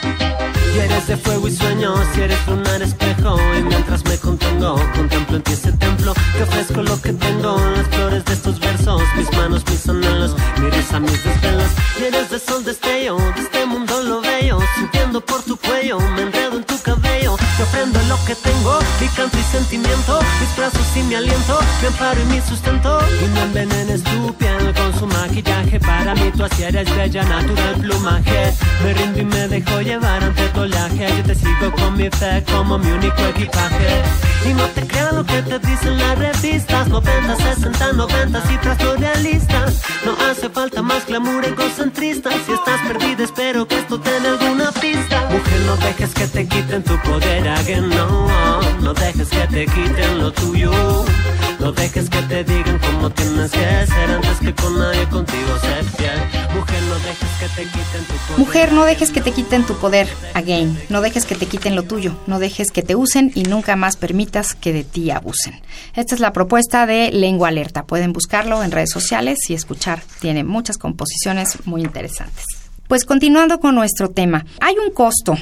Y 0.75 0.77
eres 0.77 1.07
de 1.07 1.15
fuego 1.15 1.47
y 1.47 1.55
sueño, 1.55 1.95
si 2.13 2.21
eres 2.21 2.37
un 2.47 2.65
espejo 2.81 3.37
Y 3.57 3.63
mientras 3.63 4.03
me 4.03 4.17
contengo, 4.17 4.75
contemplo 4.93 5.37
en 5.37 5.43
ti 5.43 5.53
ese 5.53 5.71
templo 5.71 6.13
Te 6.35 6.43
ofrezco 6.43 6.83
lo 6.83 7.01
que 7.01 7.13
tengo, 7.13 7.57
las 7.77 7.87
flores 7.87 8.25
de 8.25 8.33
estos 8.33 8.59
versos 8.59 9.01
Mis 9.15 9.31
manos, 9.37 9.63
mis 9.69 9.87
anhelos, 9.87 10.35
mires 10.61 10.91
a 10.91 10.99
mis 10.99 11.23
desvelos 11.23 11.71
Y 11.97 12.03
eres 12.03 12.29
de 12.29 12.39
sol 12.39 12.65
destello, 12.65 13.15
de 13.15 13.41
este 13.41 13.65
mundo 13.65 14.03
lo 14.03 14.19
veo 14.19 14.59
Subiendo 14.85 15.19
por 15.19 15.41
tu 15.41 15.57
cuello, 15.57 15.99
me 15.99 16.21
enredo 16.21 16.57
en 16.57 16.63
tu 16.63 16.79
cabello 16.81 17.35
Te 17.57 17.63
ofrendo 17.63 17.99
lo 18.07 18.23
que 18.25 18.35
tengo, 18.35 18.77
mi 19.01 19.07
canto 19.07 19.35
y 19.35 19.41
sentimiento 19.41 20.19
Mis 20.39 20.55
brazos 20.55 20.85
y 20.95 21.01
mi 21.01 21.15
aliento, 21.15 21.59
mi 21.81 21.87
amparo 21.87 22.21
y 22.21 22.25
mi 22.25 22.41
sustento. 22.41 22.99
Y 23.21 23.27
no 23.33 23.41
envenenes 23.41 24.03
tu 24.03 24.33
piel 24.35 24.73
con 24.73 24.93
su 24.99 25.07
maquillaje. 25.07 25.79
Para 25.79 26.13
mí 26.15 26.31
tú 26.35 26.43
así 26.43 26.63
eres 26.63 26.93
bella, 26.95 27.23
natural 27.23 27.75
plumaje. 27.81 28.53
Me 28.83 28.93
rindo 28.93 29.19
y 29.21 29.25
me 29.25 29.47
dejo 29.47 29.81
llevar 29.81 30.23
ante 30.23 30.47
tu 30.49 30.61
oleaje. 30.61 31.07
Yo 31.17 31.23
te 31.23 31.35
sigo 31.35 31.71
con 31.71 31.97
mi 31.97 32.09
fe 32.09 32.43
como 32.51 32.77
mi 32.77 32.91
único 32.91 33.21
equipaje. 33.25 34.03
Y 34.47 34.53
no 34.53 34.65
te 34.67 34.85
creas 34.85 35.13
lo 35.13 35.25
que 35.25 35.41
te 35.41 35.59
dicen 35.59 35.97
las 35.97 36.17
revistas. 36.19 36.87
90, 36.87 37.35
60, 37.37 37.93
90 37.93 38.41
cifras 38.41 38.79
no 38.79 38.95
realistas. 38.95 39.81
No 40.05 40.15
hace 40.29 40.49
falta 40.49 40.81
más 40.81 41.05
glamour 41.07 41.43
egocentrista. 41.45 42.29
Si 42.45 42.51
estás 42.51 42.79
perdida, 42.87 43.23
espero 43.23 43.67
que 43.67 43.79
esto 43.79 43.99
tenga 43.99 44.31
alguna 44.31 44.71
Mujer, 45.31 45.61
no 45.65 45.75
dejes 45.77 46.13
que 46.13 46.27
te 46.27 46.47
quiten 46.47 46.83
tu 46.83 46.97
poder. 47.01 47.47
Again, 47.47 47.89
no, 47.89 48.61
no 48.81 48.93
dejes 48.93 49.29
que 49.29 49.47
te 49.47 49.65
quiten 49.65 50.19
lo 50.19 50.31
tuyo. 50.31 50.71
No 51.59 51.71
dejes 51.71 52.09
que 52.09 52.21
te 52.23 52.43
digan 52.43 52.79
cómo 52.79 53.09
tienes 53.09 53.51
que 53.51 53.57
ser 53.57 54.11
antes 54.11 54.39
que 54.39 54.53
con 54.53 54.77
nadie 54.77 55.07
contigo 55.09 55.57
ser 55.61 55.83
fiel. 55.83 56.19
Mujer, 56.53 56.83
no 56.83 56.95
dejes 56.95 57.29
que 57.39 57.47
te 57.49 57.63
quiten 57.63 58.05
tu 58.05 58.13
poder. 58.13 58.37
Mujer, 58.37 58.71
no 58.73 58.85
dejes 58.85 59.11
que 59.11 59.21
te 59.21 59.31
quiten 59.31 59.63
tu 59.65 59.73
poder, 59.75 60.07
again. 60.33 60.79
No 60.89 61.01
dejes 61.01 61.25
que 61.25 61.35
te 61.35 61.45
quiten 61.45 61.75
lo 61.75 61.83
tuyo. 61.83 62.15
No 62.27 62.39
dejes 62.39 62.71
que 62.71 62.81
te 62.81 62.95
usen 62.95 63.31
y 63.35 63.43
nunca 63.43 63.75
más 63.75 63.97
permitas 63.97 64.53
que 64.53 64.73
de 64.73 64.83
ti 64.83 65.11
abusen. 65.11 65.61
Esta 65.95 66.15
es 66.15 66.21
la 66.21 66.33
propuesta 66.33 66.85
de 66.85 67.11
Lengua 67.11 67.47
Alerta. 67.49 67.85
Pueden 67.85 68.13
buscarlo 68.13 68.63
en 68.63 68.71
redes 68.71 68.91
sociales 68.91 69.37
y 69.49 69.53
escuchar. 69.53 70.01
Tiene 70.19 70.43
muchas 70.43 70.77
composiciones 70.77 71.65
muy 71.65 71.81
interesantes. 71.81 72.64
Pues 72.87 73.03
continuando 73.03 73.59
con 73.59 73.73
nuestro 73.73 74.11
tema, 74.11 74.45
hay 74.61 74.75
un 74.77 74.93
costo 74.93 75.35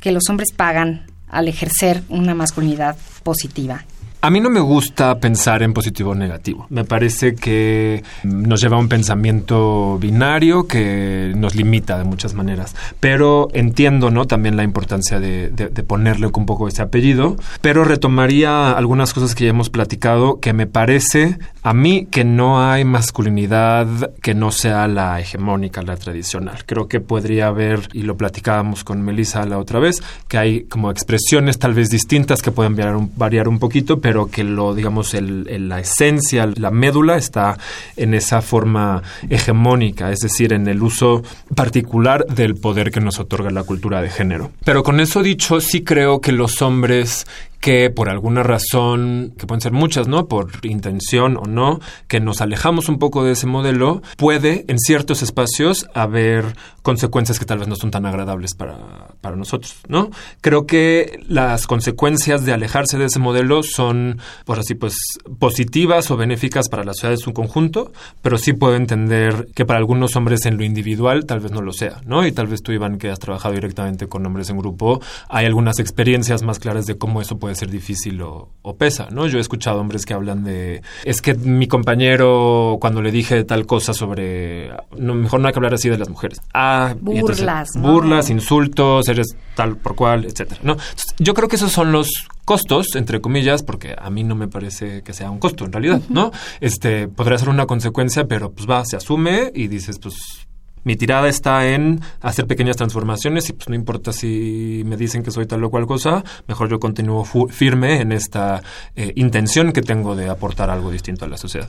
que 0.00 0.10
los 0.10 0.24
hombres 0.28 0.48
pagan 0.52 1.06
al 1.28 1.46
ejercer 1.46 2.02
una 2.08 2.34
masculinidad 2.34 2.96
positiva. 3.22 3.84
A 4.20 4.30
mí 4.30 4.40
no 4.40 4.50
me 4.50 4.58
gusta 4.58 5.20
pensar 5.20 5.62
en 5.62 5.72
positivo 5.72 6.10
o 6.10 6.14
negativo. 6.14 6.66
Me 6.70 6.84
parece 6.84 7.36
que 7.36 8.02
nos 8.24 8.60
lleva 8.60 8.76
a 8.76 8.80
un 8.80 8.88
pensamiento 8.88 9.96
binario 10.00 10.66
que 10.66 11.32
nos 11.36 11.54
limita 11.54 11.96
de 11.96 12.02
muchas 12.02 12.34
maneras. 12.34 12.74
Pero 12.98 13.48
entiendo, 13.52 14.10
¿no? 14.10 14.26
También 14.26 14.56
la 14.56 14.64
importancia 14.64 15.20
de, 15.20 15.50
ponerle 15.86 16.26
un 16.26 16.46
poco 16.46 16.66
ese 16.66 16.82
apellido. 16.82 17.36
Pero 17.60 17.84
retomaría 17.84 18.72
algunas 18.72 19.14
cosas 19.14 19.36
que 19.36 19.44
ya 19.44 19.50
hemos 19.50 19.70
platicado 19.70 20.40
que 20.40 20.52
me 20.52 20.66
parece 20.66 21.38
a 21.62 21.74
mí 21.74 22.08
que 22.10 22.24
no 22.24 22.62
hay 22.66 22.84
masculinidad 22.84 23.86
que 24.22 24.34
no 24.34 24.50
sea 24.50 24.88
la 24.88 25.20
hegemónica, 25.20 25.82
la 25.82 25.96
tradicional. 25.96 26.64
Creo 26.64 26.88
que 26.88 27.00
podría 27.00 27.48
haber, 27.48 27.88
y 27.92 28.02
lo 28.02 28.16
platicábamos 28.16 28.84
con 28.84 29.02
Melissa 29.02 29.44
la 29.44 29.58
otra 29.58 29.78
vez, 29.78 30.02
que 30.28 30.38
hay 30.38 30.62
como 30.64 30.90
expresiones 30.90 31.58
tal 31.58 31.74
vez 31.74 31.88
distintas 31.88 32.40
que 32.40 32.52
pueden 32.52 32.74
variar 33.16 33.48
un, 33.48 33.58
poquito, 33.58 34.00
que 34.30 34.44
lo, 34.44 34.74
digamos, 34.74 35.14
el, 35.14 35.68
la 35.68 35.80
esencia, 35.80 36.48
la 36.56 36.70
médula 36.70 37.16
está 37.16 37.58
en 37.96 38.14
esa 38.14 38.42
forma 38.42 39.02
hegemónica, 39.28 40.10
es 40.10 40.20
decir, 40.20 40.52
en 40.52 40.66
el 40.68 40.82
uso 40.82 41.22
particular 41.54 42.26
del 42.26 42.56
poder 42.56 42.90
que 42.90 43.00
nos 43.00 43.18
otorga 43.18 43.50
la 43.50 43.64
cultura 43.64 44.02
de 44.02 44.10
género. 44.10 44.50
Pero 44.64 44.82
con 44.82 45.00
eso 45.00 45.22
dicho, 45.22 45.60
sí 45.60 45.82
creo 45.82 46.20
que 46.20 46.32
los 46.32 46.62
hombres 46.62 47.26
que 47.60 47.90
por 47.90 48.08
alguna 48.08 48.42
razón, 48.42 49.34
que 49.36 49.46
pueden 49.46 49.60
ser 49.60 49.72
muchas, 49.72 50.08
¿no? 50.08 50.26
Por 50.26 50.50
intención 50.62 51.36
o 51.36 51.44
no, 51.44 51.80
que 52.06 52.20
nos 52.20 52.40
alejamos 52.40 52.88
un 52.88 52.98
poco 52.98 53.24
de 53.24 53.32
ese 53.32 53.46
modelo, 53.46 54.02
puede 54.16 54.64
en 54.68 54.78
ciertos 54.78 55.22
espacios 55.22 55.86
haber 55.94 56.54
consecuencias 56.82 57.38
que 57.38 57.44
tal 57.44 57.58
vez 57.58 57.68
no 57.68 57.76
son 57.76 57.90
tan 57.90 58.06
agradables 58.06 58.54
para, 58.54 59.08
para 59.20 59.36
nosotros, 59.36 59.76
¿no? 59.88 60.10
Creo 60.40 60.66
que 60.66 61.20
las 61.28 61.66
consecuencias 61.66 62.44
de 62.44 62.52
alejarse 62.52 62.96
de 62.96 63.06
ese 63.06 63.18
modelo 63.18 63.62
son, 63.62 64.20
por 64.44 64.58
así, 64.58 64.74
pues, 64.74 64.94
positivas 65.38 66.10
o 66.10 66.16
benéficas 66.16 66.68
para 66.68 66.84
la 66.84 66.94
sociedad 66.94 67.12
en 67.12 67.18
su 67.18 67.32
conjunto, 67.32 67.92
pero 68.22 68.38
sí 68.38 68.52
puedo 68.52 68.76
entender 68.76 69.48
que 69.54 69.66
para 69.66 69.78
algunos 69.78 70.16
hombres 70.16 70.46
en 70.46 70.56
lo 70.56 70.64
individual 70.64 71.26
tal 71.26 71.40
vez 71.40 71.52
no 71.52 71.60
lo 71.60 71.72
sea, 71.72 72.00
¿no? 72.06 72.26
Y 72.26 72.32
tal 72.32 72.46
vez 72.46 72.62
tú, 72.62 72.72
Iván, 72.72 72.98
que 72.98 73.10
has 73.10 73.18
trabajado 73.18 73.54
directamente 73.54 74.06
con 74.06 74.24
hombres 74.24 74.48
en 74.50 74.58
grupo, 74.58 75.02
hay 75.28 75.46
algunas 75.46 75.78
experiencias 75.78 76.42
más 76.42 76.58
claras 76.58 76.86
de 76.86 76.96
cómo 76.96 77.20
eso 77.20 77.38
puede 77.38 77.47
puede 77.48 77.56
ser 77.56 77.70
difícil 77.70 78.20
o, 78.20 78.50
o, 78.60 78.76
pesa, 78.76 79.08
¿no? 79.10 79.26
Yo 79.26 79.38
he 79.38 79.40
escuchado 79.40 79.80
hombres 79.80 80.04
que 80.04 80.12
hablan 80.12 80.44
de, 80.44 80.82
es 81.02 81.22
que 81.22 81.32
mi 81.32 81.66
compañero 81.66 82.76
cuando 82.78 83.00
le 83.00 83.10
dije 83.10 83.42
tal 83.44 83.64
cosa 83.64 83.94
sobre, 83.94 84.70
no, 84.98 85.14
mejor 85.14 85.40
no 85.40 85.48
hay 85.48 85.54
que 85.54 85.58
hablar 85.58 85.72
así 85.72 85.88
de 85.88 85.96
las 85.96 86.10
mujeres. 86.10 86.42
Ah, 86.52 86.94
burlas, 87.00 87.40
entonces, 87.40 87.76
¿no? 87.76 87.90
burlas, 87.90 88.28
insultos, 88.28 89.08
eres 89.08 89.34
tal 89.56 89.78
por 89.78 89.94
cual, 89.94 90.26
etcétera, 90.26 90.60
¿no? 90.62 90.72
Entonces, 90.72 91.14
yo 91.18 91.32
creo 91.32 91.48
que 91.48 91.56
esos 91.56 91.72
son 91.72 91.90
los 91.90 92.10
costos, 92.44 92.96
entre 92.96 93.22
comillas, 93.22 93.62
porque 93.62 93.96
a 93.98 94.10
mí 94.10 94.24
no 94.24 94.34
me 94.34 94.48
parece 94.48 95.02
que 95.02 95.14
sea 95.14 95.30
un 95.30 95.38
costo 95.38 95.64
en 95.64 95.72
realidad. 95.72 96.02
¿no? 96.10 96.30
Este, 96.60 97.08
podría 97.08 97.38
ser 97.38 97.48
una 97.48 97.64
consecuencia, 97.64 98.26
pero 98.26 98.52
pues 98.52 98.68
va, 98.68 98.84
se 98.84 98.96
asume 98.96 99.52
y 99.54 99.68
dices, 99.68 99.98
pues 99.98 100.47
mi 100.84 100.96
tirada 100.96 101.28
está 101.28 101.66
en 101.66 102.00
hacer 102.20 102.46
pequeñas 102.46 102.76
transformaciones 102.76 103.48
y 103.48 103.52
pues 103.52 103.68
no 103.68 103.74
importa 103.74 104.12
si 104.12 104.82
me 104.84 104.96
dicen 104.96 105.22
que 105.22 105.30
soy 105.30 105.46
tal 105.46 105.64
o 105.64 105.70
cual 105.70 105.86
cosa, 105.86 106.24
mejor 106.46 106.68
yo 106.68 106.80
continúo 106.80 107.24
firme 107.24 108.00
en 108.00 108.12
esta 108.12 108.62
eh, 108.96 109.12
intención 109.16 109.72
que 109.72 109.82
tengo 109.82 110.16
de 110.16 110.28
aportar 110.28 110.70
algo 110.70 110.90
distinto 110.90 111.24
a 111.24 111.28
la 111.28 111.36
sociedad. 111.36 111.68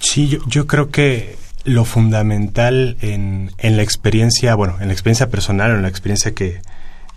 Sí, 0.00 0.38
yo, 0.46 0.66
creo 0.66 0.90
que 0.90 1.36
lo 1.64 1.84
fundamental 1.84 2.96
en, 3.00 3.50
en, 3.58 3.76
la 3.76 3.82
experiencia, 3.82 4.54
bueno, 4.54 4.76
en 4.80 4.86
la 4.86 4.92
experiencia 4.92 5.28
personal 5.28 5.72
en 5.72 5.82
la 5.82 5.88
experiencia 5.88 6.32
que, 6.32 6.60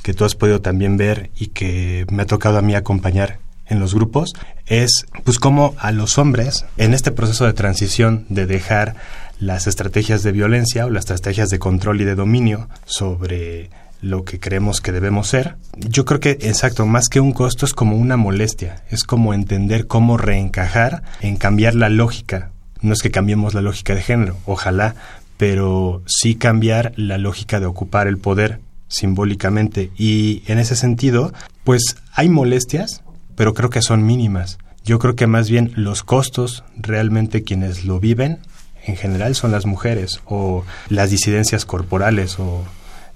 que 0.02 0.14
tú 0.14 0.26
has 0.26 0.36
podido 0.36 0.62
también 0.62 0.98
ver 0.98 1.30
y 1.38 1.48
que 1.48 2.06
me 2.10 2.24
ha 2.24 2.26
tocado 2.26 2.58
a 2.58 2.62
mí 2.62 2.76
acompañar 2.76 3.40
en 3.68 3.80
los 3.80 3.94
grupos, 3.94 4.34
es 4.66 5.06
pues 5.24 5.40
cómo 5.40 5.76
a 5.78 5.92
los 5.92 6.18
hombres 6.18 6.66
en 6.78 6.94
este 6.94 7.12
proceso 7.12 7.46
de 7.46 7.54
transición 7.54 8.26
de 8.30 8.46
dejar 8.46 8.96
las 9.42 9.66
estrategias 9.66 10.22
de 10.22 10.32
violencia 10.32 10.86
o 10.86 10.92
las 10.92 11.02
estrategias 11.02 11.50
de 11.50 11.60
control 11.60 12.00
y 12.00 12.06
de 12.06 12.16
dominio 12.16 12.70
sobre 12.86 13.72
lo 14.00 14.24
que 14.24 14.40
creemos 14.40 14.82
que 14.82 14.92
debemos 14.92 15.28
ser. 15.28 15.56
Yo 15.76 16.06
creo 16.06 16.20
que, 16.20 16.32
exacto, 16.42 16.86
más 16.86 17.10
que 17.10 17.20
un 17.20 17.34
costo 17.34 17.66
es 17.66 17.74
como 17.74 17.98
una 17.98 18.18
molestia, 18.18 18.84
es 18.90 19.04
como 19.04 19.34
entender 19.34 19.88
cómo 19.88 20.18
reencajar 20.18 21.02
en 21.22 21.38
cambiar 21.38 21.74
la 21.74 21.90
lógica. 21.90 22.52
No 22.82 22.94
es 22.94 23.02
que 23.02 23.12
cambiemos 23.12 23.56
la 23.56 23.62
lógica 23.62 23.96
de 23.96 24.02
género, 24.02 24.38
ojalá, 24.46 24.96
pero 25.38 26.04
sí 26.06 26.36
cambiar 26.36 26.94
la 26.96 27.18
lógica 27.18 27.60
de 27.60 27.66
ocupar 27.66 28.08
el 28.08 28.20
poder 28.20 28.60
simbólicamente. 28.88 29.90
Y 29.98 30.44
en 30.46 30.60
ese 30.60 30.76
sentido, 30.76 31.34
pues 31.64 31.98
hay 32.14 32.30
molestias, 32.30 33.02
pero 33.36 33.56
creo 33.56 33.72
que 33.72 33.82
son 33.82 34.06
mínimas. 34.06 34.60
Yo 34.86 35.00
creo 35.00 35.16
que 35.16 35.26
más 35.28 35.50
bien 35.50 35.72
los 35.76 36.04
costos, 36.04 36.64
realmente 36.78 37.44
quienes 37.44 37.86
lo 37.86 38.00
viven, 38.00 38.40
en 38.86 38.96
general 38.96 39.36
son 39.36 39.52
las 39.52 39.66
mujeres 39.66 40.22
o 40.26 40.64
las 40.90 41.10
disidencias 41.10 41.66
corporales 41.66 42.40
o 42.40 42.64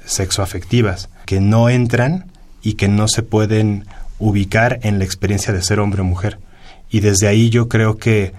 sexoafectivas 0.05 1.09
que 1.25 1.41
no 1.41 1.69
entran 1.69 2.31
y 2.61 2.73
que 2.73 2.87
no 2.87 3.07
se 3.07 3.23
pueden 3.23 3.85
ubicar 4.19 4.79
en 4.83 4.99
la 4.99 5.05
experiencia 5.05 5.53
de 5.53 5.61
ser 5.61 5.79
hombre 5.79 6.01
o 6.01 6.05
mujer. 6.05 6.39
Y 6.89 6.99
desde 6.99 7.27
ahí 7.27 7.49
yo 7.49 7.67
creo 7.67 7.97
que 7.97 8.33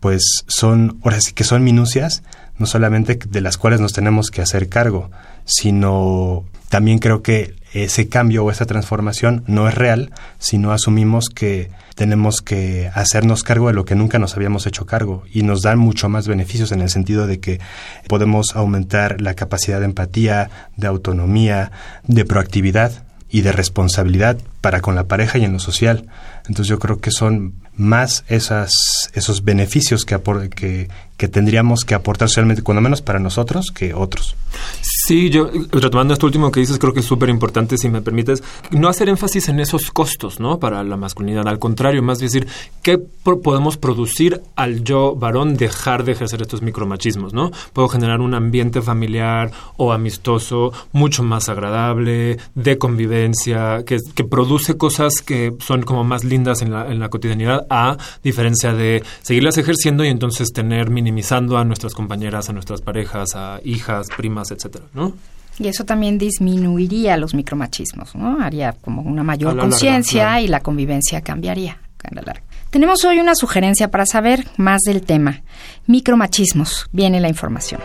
pues 0.00 0.44
son, 0.48 0.98
ahora 1.04 1.20
sí 1.20 1.32
que 1.32 1.44
son 1.44 1.62
minucias, 1.62 2.22
no 2.58 2.66
solamente 2.66 3.18
de 3.28 3.40
las 3.40 3.56
cuales 3.56 3.80
nos 3.80 3.92
tenemos 3.92 4.30
que 4.30 4.42
hacer 4.42 4.68
cargo, 4.68 5.10
sino 5.44 6.44
también 6.68 6.98
creo 6.98 7.22
que 7.22 7.54
ese 7.72 8.08
cambio 8.08 8.44
o 8.44 8.50
esa 8.50 8.66
transformación 8.66 9.44
no 9.46 9.68
es 9.68 9.74
real 9.74 10.10
si 10.38 10.58
no 10.58 10.72
asumimos 10.72 11.28
que 11.28 11.70
tenemos 11.94 12.40
que 12.40 12.90
hacernos 12.94 13.42
cargo 13.42 13.68
de 13.68 13.74
lo 13.74 13.84
que 13.84 13.94
nunca 13.94 14.18
nos 14.18 14.36
habíamos 14.36 14.66
hecho 14.66 14.86
cargo 14.86 15.24
y 15.32 15.42
nos 15.42 15.62
dan 15.62 15.78
mucho 15.78 16.08
más 16.08 16.28
beneficios 16.28 16.72
en 16.72 16.80
el 16.80 16.90
sentido 16.90 17.26
de 17.26 17.40
que 17.40 17.60
podemos 18.08 18.56
aumentar 18.56 19.20
la 19.20 19.34
capacidad 19.34 19.78
de 19.78 19.86
empatía, 19.86 20.50
de 20.76 20.86
autonomía, 20.86 21.70
de 22.06 22.24
proactividad 22.24 23.04
y 23.32 23.40
de 23.40 23.52
responsabilidad 23.52 24.36
para 24.60 24.80
con 24.80 24.94
la 24.94 25.04
pareja 25.04 25.38
y 25.38 25.44
en 25.44 25.54
lo 25.54 25.58
social. 25.58 26.06
Entonces 26.40 26.66
yo 26.66 26.78
creo 26.78 27.00
que 27.00 27.10
son 27.10 27.54
más 27.74 28.24
esas, 28.28 28.72
esos 29.14 29.42
beneficios 29.42 30.04
que, 30.04 30.20
que, 30.54 30.88
que 31.22 31.28
tendríamos 31.28 31.84
que 31.84 31.94
aportar 31.94 32.28
socialmente, 32.28 32.62
cuando 32.62 32.80
menos 32.80 33.00
para 33.00 33.20
nosotros, 33.20 33.70
que 33.70 33.94
otros. 33.94 34.34
Sí, 34.80 35.30
yo, 35.30 35.48
retomando 35.70 36.14
esto 36.14 36.26
último 36.26 36.50
que 36.50 36.58
dices, 36.58 36.80
creo 36.80 36.92
que 36.92 36.98
es 36.98 37.06
súper 37.06 37.28
importante, 37.28 37.78
si 37.78 37.88
me 37.88 38.02
permites, 38.02 38.42
no 38.72 38.88
hacer 38.88 39.08
énfasis 39.08 39.48
en 39.48 39.60
esos 39.60 39.92
costos, 39.92 40.40
¿no? 40.40 40.58
Para 40.58 40.82
la 40.82 40.96
masculinidad. 40.96 41.46
Al 41.46 41.60
contrario, 41.60 42.02
más 42.02 42.18
decir, 42.18 42.48
¿qué 42.82 42.98
podemos 42.98 43.76
producir 43.76 44.42
al 44.56 44.82
yo 44.82 45.14
varón 45.14 45.56
dejar 45.56 46.02
de 46.02 46.10
ejercer 46.10 46.42
estos 46.42 46.60
micromachismos, 46.60 47.32
¿no? 47.32 47.52
Puedo 47.72 47.86
generar 47.86 48.20
un 48.20 48.34
ambiente 48.34 48.82
familiar 48.82 49.52
o 49.76 49.92
amistoso 49.92 50.72
mucho 50.90 51.22
más 51.22 51.48
agradable, 51.48 52.38
de 52.56 52.78
convivencia, 52.78 53.84
que, 53.84 54.00
produce 54.28 54.76
cosas 54.76 55.14
que 55.24 55.52
son 55.60 55.82
como 55.82 56.02
más 56.02 56.24
lindas 56.24 56.62
en 56.62 56.72
la, 56.72 56.90
en 56.90 56.98
la 56.98 57.10
cotidianidad, 57.10 57.64
a 57.70 57.96
diferencia 58.24 58.72
de 58.72 59.04
seguirlas 59.20 59.56
ejerciendo 59.58 60.04
y 60.04 60.08
entonces 60.08 60.52
tener 60.52 60.90
minimizando 61.12 61.58
a 61.58 61.64
nuestras 61.64 61.92
compañeras, 61.92 62.48
a 62.48 62.54
nuestras 62.54 62.80
parejas, 62.80 63.36
a 63.36 63.60
hijas, 63.64 64.08
primas, 64.16 64.50
etcétera, 64.50 64.86
¿no? 64.94 65.12
Y 65.58 65.68
eso 65.68 65.84
también 65.84 66.16
disminuiría 66.16 67.18
los 67.18 67.34
micromachismos, 67.34 68.14
¿no? 68.14 68.42
Haría 68.42 68.72
como 68.72 69.02
una 69.02 69.22
mayor 69.22 69.58
conciencia 69.58 70.40
y 70.40 70.48
la 70.48 70.60
convivencia 70.60 71.20
cambiaría. 71.20 71.78
manga 72.02 72.22
larga. 72.22 72.42
Tenemos 72.70 73.04
hoy 73.04 73.20
una 73.20 73.34
sugerencia 73.34 73.90
para 73.90 74.06
saber 74.06 74.46
más 74.56 74.80
del 74.86 75.02
tema. 75.02 75.42
Micromachismos. 75.86 76.86
Viene 76.90 77.20
la 77.20 77.28
información. 77.28 77.82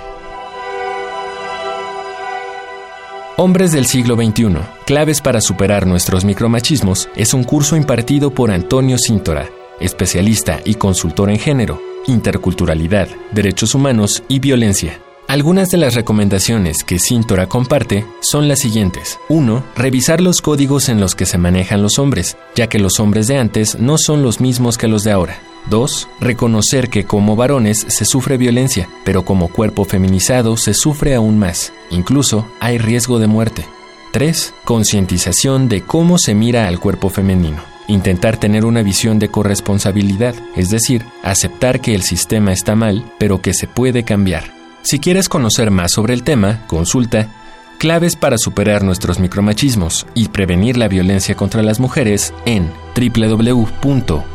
Hombres 3.36 3.74
del 3.74 3.86
siglo 3.86 4.16
XXI, 4.16 4.56
claves 4.86 5.22
para 5.22 5.42
superar 5.42 5.86
nuestros 5.86 6.26
micromachismos, 6.26 7.10
es 7.16 7.34
un 7.36 7.44
curso 7.44 7.76
impartido 7.76 8.34
por 8.34 8.50
Antonio 8.50 8.98
Cintora, 8.98 9.48
especialista 9.80 10.62
y 10.66 10.76
consultor 10.76 11.30
en 11.30 11.38
género, 11.38 11.80
interculturalidad, 12.08 13.08
derechos 13.32 13.76
humanos 13.76 14.24
y 14.28 14.39
violencia. 14.39 15.00
Algunas 15.28 15.70
de 15.70 15.78
las 15.78 15.93
recomendaciones 15.93 16.86
que 16.86 17.00
Cintora 17.00 17.48
comparte 17.48 18.06
son 18.22 18.48
las 18.48 18.60
siguientes. 18.60 19.20
1. 19.28 19.62
Revisar 19.76 20.22
los 20.22 20.41
códigos 20.41 20.88
en 20.88 21.02
los 21.02 21.15
que 21.15 21.26
se 21.26 21.38
manejan 21.38 21.82
los 21.82 22.00
hombres, 22.00 22.38
ya 22.56 22.67
que 22.67 22.80
los 22.80 23.02
hombres 23.02 23.28
de 23.28 23.38
antes 23.38 23.78
no 23.78 23.98
son 23.98 24.24
los 24.24 24.39
mismos 24.39 24.78
que 24.78 24.88
los 24.88 25.04
de 25.04 25.12
ahora. 25.12 25.38
2. 25.70 26.08
Reconocer 26.22 26.89
que 26.89 27.04
como 27.04 27.36
varones 27.36 27.86
se 27.89 28.06
sufre 28.06 28.38
violencia, 28.38 28.88
pero 29.04 29.26
como 29.26 29.50
cuerpo 29.50 29.84
feminizado 29.84 30.56
se 30.56 30.74
sufre 30.74 31.13
aún 31.13 31.38
más. 31.38 31.74
Incluso 31.91 32.48
hay 32.62 32.78
riesgo 32.78 33.20
de 33.20 33.28
muerte. 33.28 33.65
3. 34.13 34.54
Concientización 34.63 35.67
de 35.67 35.82
cómo 35.82 36.17
se 36.17 36.36
mira 36.36 36.70
al 36.70 36.80
cuerpo 36.80 37.10
femenino. 37.10 37.77
Intentar 37.88 38.38
tener 38.38 38.65
una 38.65 38.84
visión 38.84 39.19
de 39.19 39.30
corresponsabilidad, 39.30 40.36
es 40.56 40.69
decir, 40.69 41.06
aceptar 41.23 41.80
que 41.80 41.95
el 41.95 42.02
sistema 42.02 42.52
está 42.52 42.76
mal, 42.76 43.06
pero 43.17 43.41
que 43.41 43.54
se 43.54 43.67
puede 43.67 44.04
cambiar. 44.04 44.52
Si 44.82 45.00
quieres 45.00 45.30
conocer 45.30 45.71
más 45.71 45.91
sobre 45.91 46.13
el 46.13 46.23
tema, 46.23 46.65
consulta 46.67 47.30
Claves 47.78 48.15
para 48.15 48.38
superar 48.39 48.84
nuestros 48.84 49.19
micromachismos 49.19 50.08
y 50.15 50.30
prevenir 50.30 50.78
la 50.78 50.88
violencia 50.88 51.36
contra 51.36 51.62
las 51.62 51.80
mujeres 51.80 52.34
en 52.45 52.71
www.gov.mx 52.95 54.26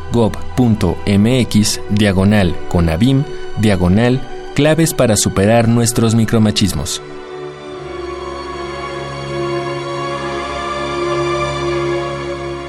diagonal 1.89 2.55
conabim 2.69 3.23
diagonal 3.59 4.21
claves 4.55 4.93
para 4.93 5.17
superar 5.17 5.67
nuestros 5.67 6.15
micromachismos. 6.15 7.01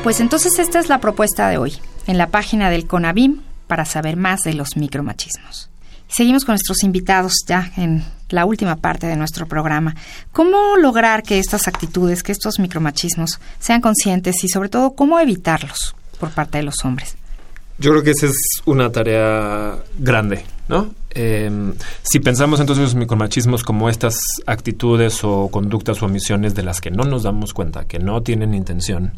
Pues 0.05 0.21
entonces 0.21 0.59
esta 0.59 0.79
es 0.81 0.91
la 0.91 1.01
propuesta 1.01 1.49
de 1.49 1.57
hoy, 1.57 1.73
en 2.07 2.19
la 2.19 2.27
página 2.27 2.69
del 2.69 2.87
CONABIM 2.87 3.41
para 3.67 3.87
saber 3.87 4.19
más 4.19 4.43
de 4.43 4.53
los 4.53 4.77
micromachismos. 4.77 5.71
Seguimos 6.09 6.45
con 6.45 6.53
nuestros 6.53 6.85
invitados 6.85 7.33
ya 7.49 7.73
en 7.79 8.05
la 8.29 8.45
última 8.45 8.77
parte 8.77 9.07
de 9.07 9.17
nuestro 9.17 9.47
programa. 9.47 9.97
¿Cómo 10.31 10.77
lograr 10.77 11.23
que 11.23 11.39
estas 11.39 11.69
actitudes, 11.69 12.23
que 12.23 12.33
estos 12.33 12.59
micromachismos 12.59 13.41
sean 13.59 13.81
conscientes 13.81 14.45
y 14.45 14.49
sobre 14.51 14.69
todo 14.69 14.91
cómo 14.91 15.19
evitarlos 15.19 15.97
por 16.21 16.33
parte 16.33 16.59
de 16.59 16.65
los 16.65 16.85
hombres? 16.85 17.17
Yo 17.79 17.91
creo 17.93 18.03
que 18.03 18.11
esa 18.11 18.27
es 18.27 18.37
una 18.67 18.93
tarea 18.93 19.79
grande, 19.99 20.45
¿no? 20.69 20.95
Em, 21.11 21.75
si 22.03 22.21
pensamos 22.21 22.61
entonces 22.61 22.85
los 22.85 22.95
micromachismos 22.95 23.65
como 23.65 23.89
estas 23.89 24.21
actitudes 24.47 25.25
o 25.25 25.49
conductas 25.49 26.03
o 26.03 26.07
omisiones 26.07 26.55
de 26.55 26.63
las 26.63 26.81
que 26.81 26.91
no 26.91 27.05
nos 27.05 27.23
damos 27.23 27.55
cuenta, 27.55 27.87
que 27.87 27.99
no 27.99 28.23
tienen 28.23 28.55
intención, 28.55 29.15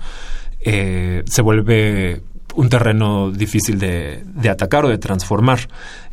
eh, 0.68 1.22
se 1.26 1.42
vuelve 1.42 2.22
un 2.56 2.68
terreno 2.68 3.30
difícil 3.30 3.78
de, 3.78 4.24
atacar 4.50 4.84
o 4.84 4.88
de 4.88 4.98
transformar. 4.98 5.60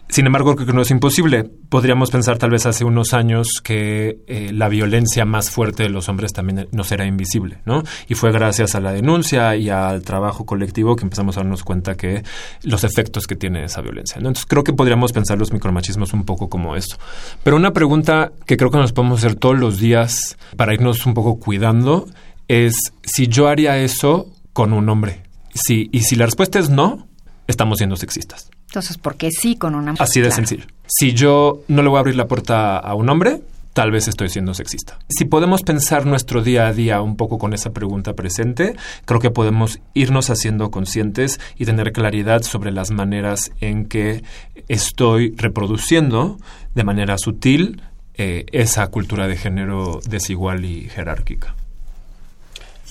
Sin 0.10 0.28
embargo, 0.28 0.56
creo 0.56 0.68
que 0.68 0.74
no 0.74 0.84
es 0.84 0.92
imposible. 0.92 1.50
Podríamos 1.70 2.12
pensar 2.12 2.38
tal 2.38 2.52
vez 2.52 2.68
hace 2.68 2.86
unos 2.86 3.13
años 3.13 3.48
que 3.63 4.20
eh, 4.28 4.52
la 4.54 4.70
violencia 4.70 5.26
más 5.26 5.50
fuerte 5.50 5.82
de 5.82 5.89
los 5.89 6.08
hombres 6.08 6.34
también 6.34 6.68
nos 6.72 6.92
era 6.92 7.08
invisible, 7.08 7.62
¿no? 7.66 7.82
Y 8.08 8.13
fue 8.13 8.32
gracias 8.32 8.76
a 8.76 8.80
la 8.80 8.92
denuncia 8.92 9.56
y 9.56 9.70
al 9.70 10.04
trabajo 10.04 10.46
colectivo 10.46 10.96
que 10.96 11.04
empezamos 11.04 11.36
a 11.38 11.39
darnos 11.39 11.63
cuenta 11.63 11.96
que 11.96 12.22
los 12.62 12.84
efectos 12.84 13.26
que 13.26 13.36
tiene 13.36 13.63
esa 13.63 13.82
violencia. 13.82 14.18
Entonces 14.18 14.46
creo 14.46 14.63
que 14.63 14.74
podríamos 14.74 15.13
pensar 15.13 15.39
los 15.39 15.52
micromachismos 15.52 16.13
un 16.13 16.26
poco 16.26 16.48
como 16.48 16.76
esto. 16.76 16.98
Pero 17.42 17.56
una 17.56 17.74
pregunta 17.74 18.34
que 18.46 18.56
creo 18.56 18.70
que 18.70 18.78
nos 18.78 18.94
podemos 18.94 19.20
hacer 19.20 19.34
todos 19.34 19.58
los 19.58 19.80
días 19.80 20.38
para 20.58 20.76
irnos 20.76 21.08
un 21.08 21.16
poco 21.16 21.39
cuidando 21.39 22.06
es 22.48 22.76
si 23.04 23.28
yo 23.28 23.48
haría 23.48 23.80
eso 23.80 24.33
con 24.54 24.74
un 24.74 24.88
hombre. 24.89 25.24
Sí, 25.54 25.89
y 25.92 26.02
si 26.02 26.16
la 26.16 26.26
respuesta 26.26 26.60
es 26.60 26.70
no, 26.70 27.08
estamos 27.48 27.78
siendo 27.78 27.96
sexistas. 27.96 28.50
Entonces, 28.68 28.98
¿por 28.98 29.16
qué 29.16 29.30
sí 29.32 29.56
con 29.56 29.76
una 29.76 29.92
mujer? 29.92 30.04
Así 30.04 30.22
de 30.22 30.32
sencillo. 30.32 30.66
Si 30.88 31.13
yo 31.13 31.62
no 31.68 31.82
le 31.82 31.89
voy 31.89 31.98
a 31.98 32.00
abrir 32.00 32.16
la 32.16 32.28
puerta 32.28 32.78
a 32.78 32.96
un 32.96 33.10
hombre, 33.10 33.42
tal 33.74 33.92
vez 33.92 34.08
estoy 34.08 34.30
siendo 34.30 34.54
sexista. 34.54 34.98
Si 35.10 35.26
podemos 35.26 35.62
pensar 35.63 36.06
nuestro 36.06 36.42
día 36.42 36.68
a 36.68 36.74
día 36.74 37.02
un 37.02 37.18
poco 37.18 37.38
con 37.38 37.54
esa 37.54 37.72
pregunta 37.72 38.13
presente, 38.13 38.76
creo 39.06 39.20
que 39.20 39.32
podemos 39.32 39.80
irnos 39.94 40.30
haciendo 40.30 40.72
conscientes 40.72 41.39
y 41.58 41.66
tener 41.66 41.92
claridad 41.92 42.44
sobre 42.44 42.72
las 42.72 42.92
maneras 42.92 43.52
en 43.62 43.86
que 43.86 44.24
estoy 44.68 45.36
reproduciendo 45.36 46.38
de 46.74 46.84
manera 46.84 47.18
sutil 47.18 47.82
eh, 48.16 48.46
esa 48.52 48.88
cultura 48.88 49.28
de 49.28 49.38
género 49.38 50.00
desigual 50.08 50.66
y 50.66 50.89
jerárquica. 50.89 51.56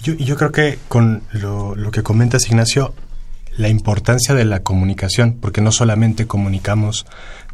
Yo, 0.03 0.15
yo 0.15 0.37
creo 0.37 0.53
que 0.53 0.79
con 0.89 1.23
lo, 1.33 1.75
lo 1.77 1.91
que 1.91 2.03
comentas, 2.03 2.47
Ignacio, 2.49 2.95
la 3.57 3.69
importancia 3.69 4.35
de 4.35 4.45
la 4.45 4.61
comunicación, 4.61 5.37
porque 5.41 5.61
no 5.61 5.73
solamente 5.73 6.27
comunicamos 6.27 7.07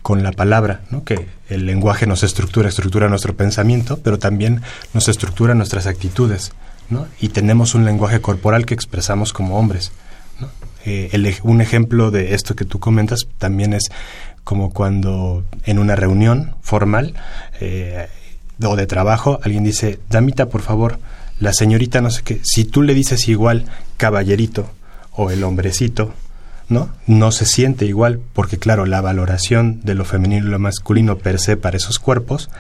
con 0.03 0.23
la 0.23 0.33
palabra, 0.33 0.81
¿no? 0.91 1.05
que 1.05 1.27
el 1.49 1.67
lenguaje 1.67 2.07
nos 2.07 2.23
estructura, 2.23 2.69
estructura 2.69 3.09
nuestro 3.09 3.37
pensamiento, 3.37 3.99
pero 4.03 4.19
también 4.19 4.63
nos 4.95 5.09
estructura 5.09 5.55
nuestras 5.55 5.87
actitudes, 5.87 6.53
¿no? 6.89 7.07
y 7.21 7.29
tenemos 7.29 7.75
un 7.75 7.85
lenguaje 7.85 8.21
corporal 8.21 8.65
que 8.65 8.75
expresamos 8.75 9.33
como 9.33 9.59
hombres. 9.59 9.93
¿no? 10.41 10.49
Eh, 10.85 11.39
un 11.43 11.61
ejemplo 11.61 12.11
de 12.11 12.35
esto 12.35 12.55
que 12.55 12.65
tú 12.65 12.79
comentas 12.79 13.27
también 13.39 13.75
es 13.75 13.91
como 14.45 14.71
cuando 14.73 15.45
en 15.65 15.79
una 15.79 15.97
reunión 15.97 16.55
formal 16.63 17.15
eh, 17.61 18.09
o 18.63 18.77
de 18.77 18.87
trabajo 18.87 19.41
alguien 19.43 19.65
dice, 19.65 19.99
damita, 20.09 20.47
por 20.47 20.63
favor, 20.63 20.99
la 21.41 21.53
señorita 21.53 22.01
no 22.01 22.11
sé 22.11 22.23
qué, 22.23 22.41
si 22.43 22.65
tú 22.65 22.83
le 22.83 22.95
dices 22.95 23.29
igual, 23.29 23.67
caballerito, 23.97 24.71
o 25.13 25.31
el 25.31 25.43
hombrecito, 25.43 26.15
¿no? 26.69 26.91
No 27.07 27.33
se 27.33 27.47
siente 27.47 27.87
igual, 27.87 28.21
porque 28.33 28.59
claro, 28.59 28.87
la 28.87 29.01
valoración 29.01 29.81
de 29.83 29.95
lo 29.95 30.05
femenino 30.05 30.47
y 30.47 30.51
lo 30.51 30.59
masculino 30.59 31.19
per 31.19 31.41
se 31.41 31.57
para 31.57 31.77
esos 31.77 31.99
cuerpos 31.99 32.51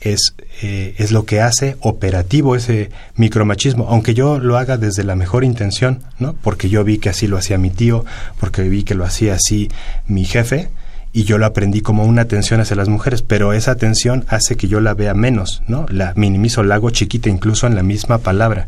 es, 0.00 0.34
eh, 0.62 0.94
es 0.98 1.12
lo 1.12 1.24
que 1.24 1.40
hace 1.40 1.76
operativo 1.80 2.56
ese 2.56 2.90
micromachismo, 3.16 3.86
aunque 3.88 4.14
yo 4.14 4.38
lo 4.38 4.58
haga 4.58 4.76
desde 4.76 5.04
la 5.04 5.16
mejor 5.16 5.44
intención, 5.44 6.02
¿no? 6.18 6.34
Porque 6.34 6.68
yo 6.68 6.84
vi 6.84 6.98
que 6.98 7.08
así 7.08 7.26
lo 7.26 7.38
hacía 7.38 7.58
mi 7.58 7.70
tío, 7.70 8.04
porque 8.38 8.62
vi 8.62 8.84
que 8.84 8.94
lo 8.94 9.04
hacía 9.04 9.34
así 9.34 9.70
mi 10.06 10.24
jefe, 10.24 10.68
y 11.16 11.22
yo 11.22 11.38
lo 11.38 11.46
aprendí 11.46 11.80
como 11.80 12.04
una 12.04 12.22
atención 12.22 12.60
hacia 12.60 12.74
las 12.74 12.88
mujeres, 12.88 13.22
pero 13.22 13.52
esa 13.52 13.70
atención 13.70 14.24
hace 14.28 14.56
que 14.56 14.66
yo 14.66 14.80
la 14.80 14.94
vea 14.94 15.14
menos, 15.14 15.62
¿no? 15.68 15.86
La 15.88 16.12
minimizo, 16.16 16.64
la 16.64 16.74
hago 16.74 16.90
chiquita 16.90 17.30
incluso 17.30 17.68
en 17.68 17.76
la 17.76 17.84
misma 17.84 18.18
palabra. 18.18 18.66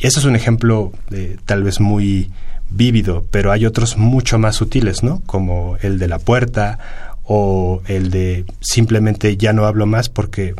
Eso 0.00 0.18
es 0.18 0.24
un 0.24 0.34
ejemplo 0.34 0.92
de, 1.10 1.38
tal 1.44 1.62
vez 1.62 1.78
muy 1.78 2.30
vívido, 2.70 3.26
pero 3.30 3.52
hay 3.52 3.66
otros 3.66 3.98
mucho 3.98 4.38
más 4.38 4.56
sutiles, 4.56 5.02
¿no? 5.02 5.20
Como 5.26 5.76
el 5.82 5.98
de 5.98 6.08
la 6.08 6.18
puerta 6.18 6.78
o 7.24 7.82
el 7.86 8.10
de 8.10 8.46
simplemente 8.62 9.36
ya 9.36 9.52
no 9.52 9.66
hablo 9.66 9.84
más 9.84 10.08
porque 10.08 10.54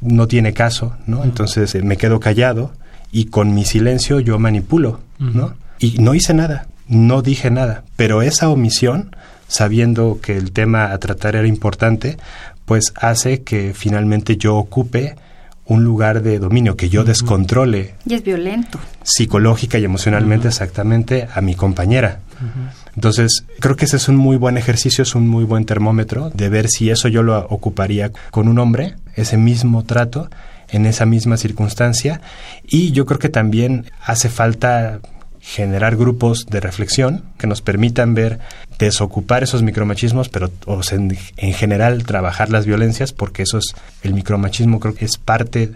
no 0.00 0.26
tiene 0.26 0.52
caso, 0.54 0.96
¿no? 1.06 1.22
Entonces 1.22 1.72
eh, 1.76 1.82
me 1.82 1.96
quedo 1.96 2.18
callado 2.18 2.72
y 3.12 3.26
con 3.26 3.54
mi 3.54 3.64
silencio 3.64 4.18
yo 4.18 4.40
manipulo, 4.40 4.98
¿no? 5.20 5.54
Y 5.78 5.98
no 5.98 6.14
hice 6.14 6.34
nada, 6.34 6.66
no 6.88 7.22
dije 7.22 7.48
nada, 7.52 7.84
pero 7.94 8.22
esa 8.22 8.48
omisión, 8.48 9.14
sabiendo 9.52 10.18
que 10.22 10.38
el 10.38 10.52
tema 10.52 10.92
a 10.92 10.98
tratar 10.98 11.36
era 11.36 11.46
importante, 11.46 12.16
pues 12.64 12.94
hace 12.96 13.42
que 13.42 13.74
finalmente 13.74 14.38
yo 14.38 14.56
ocupe 14.56 15.14
un 15.66 15.84
lugar 15.84 16.22
de 16.22 16.38
dominio, 16.38 16.74
que 16.74 16.88
yo 16.88 17.04
descontrole. 17.04 17.94
Y 18.06 18.14
es 18.14 18.24
violento. 18.24 18.78
Psicológica 19.02 19.78
y 19.78 19.84
emocionalmente 19.84 20.48
exactamente 20.48 21.28
a 21.32 21.42
mi 21.42 21.54
compañera. 21.54 22.20
Entonces, 22.96 23.44
creo 23.60 23.76
que 23.76 23.84
ese 23.84 23.98
es 23.98 24.08
un 24.08 24.16
muy 24.16 24.36
buen 24.36 24.56
ejercicio, 24.56 25.02
es 25.02 25.14
un 25.14 25.28
muy 25.28 25.44
buen 25.44 25.66
termómetro 25.66 26.30
de 26.30 26.48
ver 26.48 26.68
si 26.68 26.90
eso 26.90 27.08
yo 27.08 27.22
lo 27.22 27.38
ocuparía 27.48 28.10
con 28.30 28.48
un 28.48 28.58
hombre, 28.58 28.96
ese 29.14 29.36
mismo 29.36 29.84
trato, 29.84 30.30
en 30.70 30.86
esa 30.86 31.04
misma 31.04 31.36
circunstancia. 31.36 32.22
Y 32.66 32.92
yo 32.92 33.04
creo 33.04 33.18
que 33.18 33.28
también 33.28 33.84
hace 34.02 34.30
falta 34.30 35.00
generar 35.42 35.96
grupos 35.96 36.46
de 36.46 36.60
reflexión 36.60 37.24
que 37.36 37.48
nos 37.48 37.62
permitan 37.62 38.14
ver, 38.14 38.38
desocupar 38.78 39.42
esos 39.42 39.62
micromachismos, 39.64 40.28
pero 40.28 40.52
en, 40.92 41.18
en, 41.36 41.52
general 41.52 42.04
trabajar 42.04 42.48
las 42.48 42.64
violencias, 42.64 43.12
porque 43.12 43.42
eso 43.42 43.58
es, 43.58 43.74
el 44.04 44.14
micromachismo 44.14 44.78
creo 44.78 44.94
que 44.94 45.04
es 45.04 45.18
parte 45.18 45.72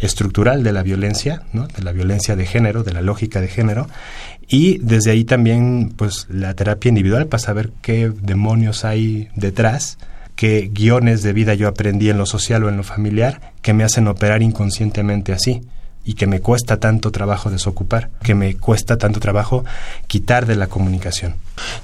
estructural 0.00 0.64
de 0.64 0.72
la 0.72 0.82
violencia, 0.82 1.42
¿no? 1.52 1.68
de 1.68 1.82
la 1.82 1.92
violencia 1.92 2.34
de 2.34 2.44
género, 2.44 2.82
de 2.82 2.92
la 2.92 3.02
lógica 3.02 3.40
de 3.40 3.46
género, 3.46 3.86
y 4.48 4.78
desde 4.78 5.12
ahí 5.12 5.24
también 5.24 5.92
pues 5.96 6.26
la 6.28 6.54
terapia 6.54 6.88
individual 6.88 7.28
para 7.28 7.42
saber 7.42 7.70
qué 7.82 8.12
demonios 8.20 8.84
hay 8.84 9.28
detrás, 9.36 9.96
qué 10.34 10.68
guiones 10.72 11.22
de 11.22 11.32
vida 11.32 11.54
yo 11.54 11.68
aprendí 11.68 12.10
en 12.10 12.18
lo 12.18 12.26
social 12.26 12.64
o 12.64 12.68
en 12.68 12.76
lo 12.76 12.82
familiar 12.82 13.52
que 13.62 13.74
me 13.74 13.84
hacen 13.84 14.08
operar 14.08 14.42
inconscientemente 14.42 15.32
así. 15.32 15.62
Y 16.04 16.14
que 16.14 16.26
me 16.26 16.40
cuesta 16.40 16.78
tanto 16.78 17.10
trabajo 17.10 17.50
desocupar, 17.50 18.10
que 18.22 18.34
me 18.34 18.56
cuesta 18.56 18.98
tanto 18.98 19.20
trabajo 19.20 19.64
quitar 20.06 20.46
de 20.46 20.56
la 20.56 20.66
comunicación. 20.66 21.36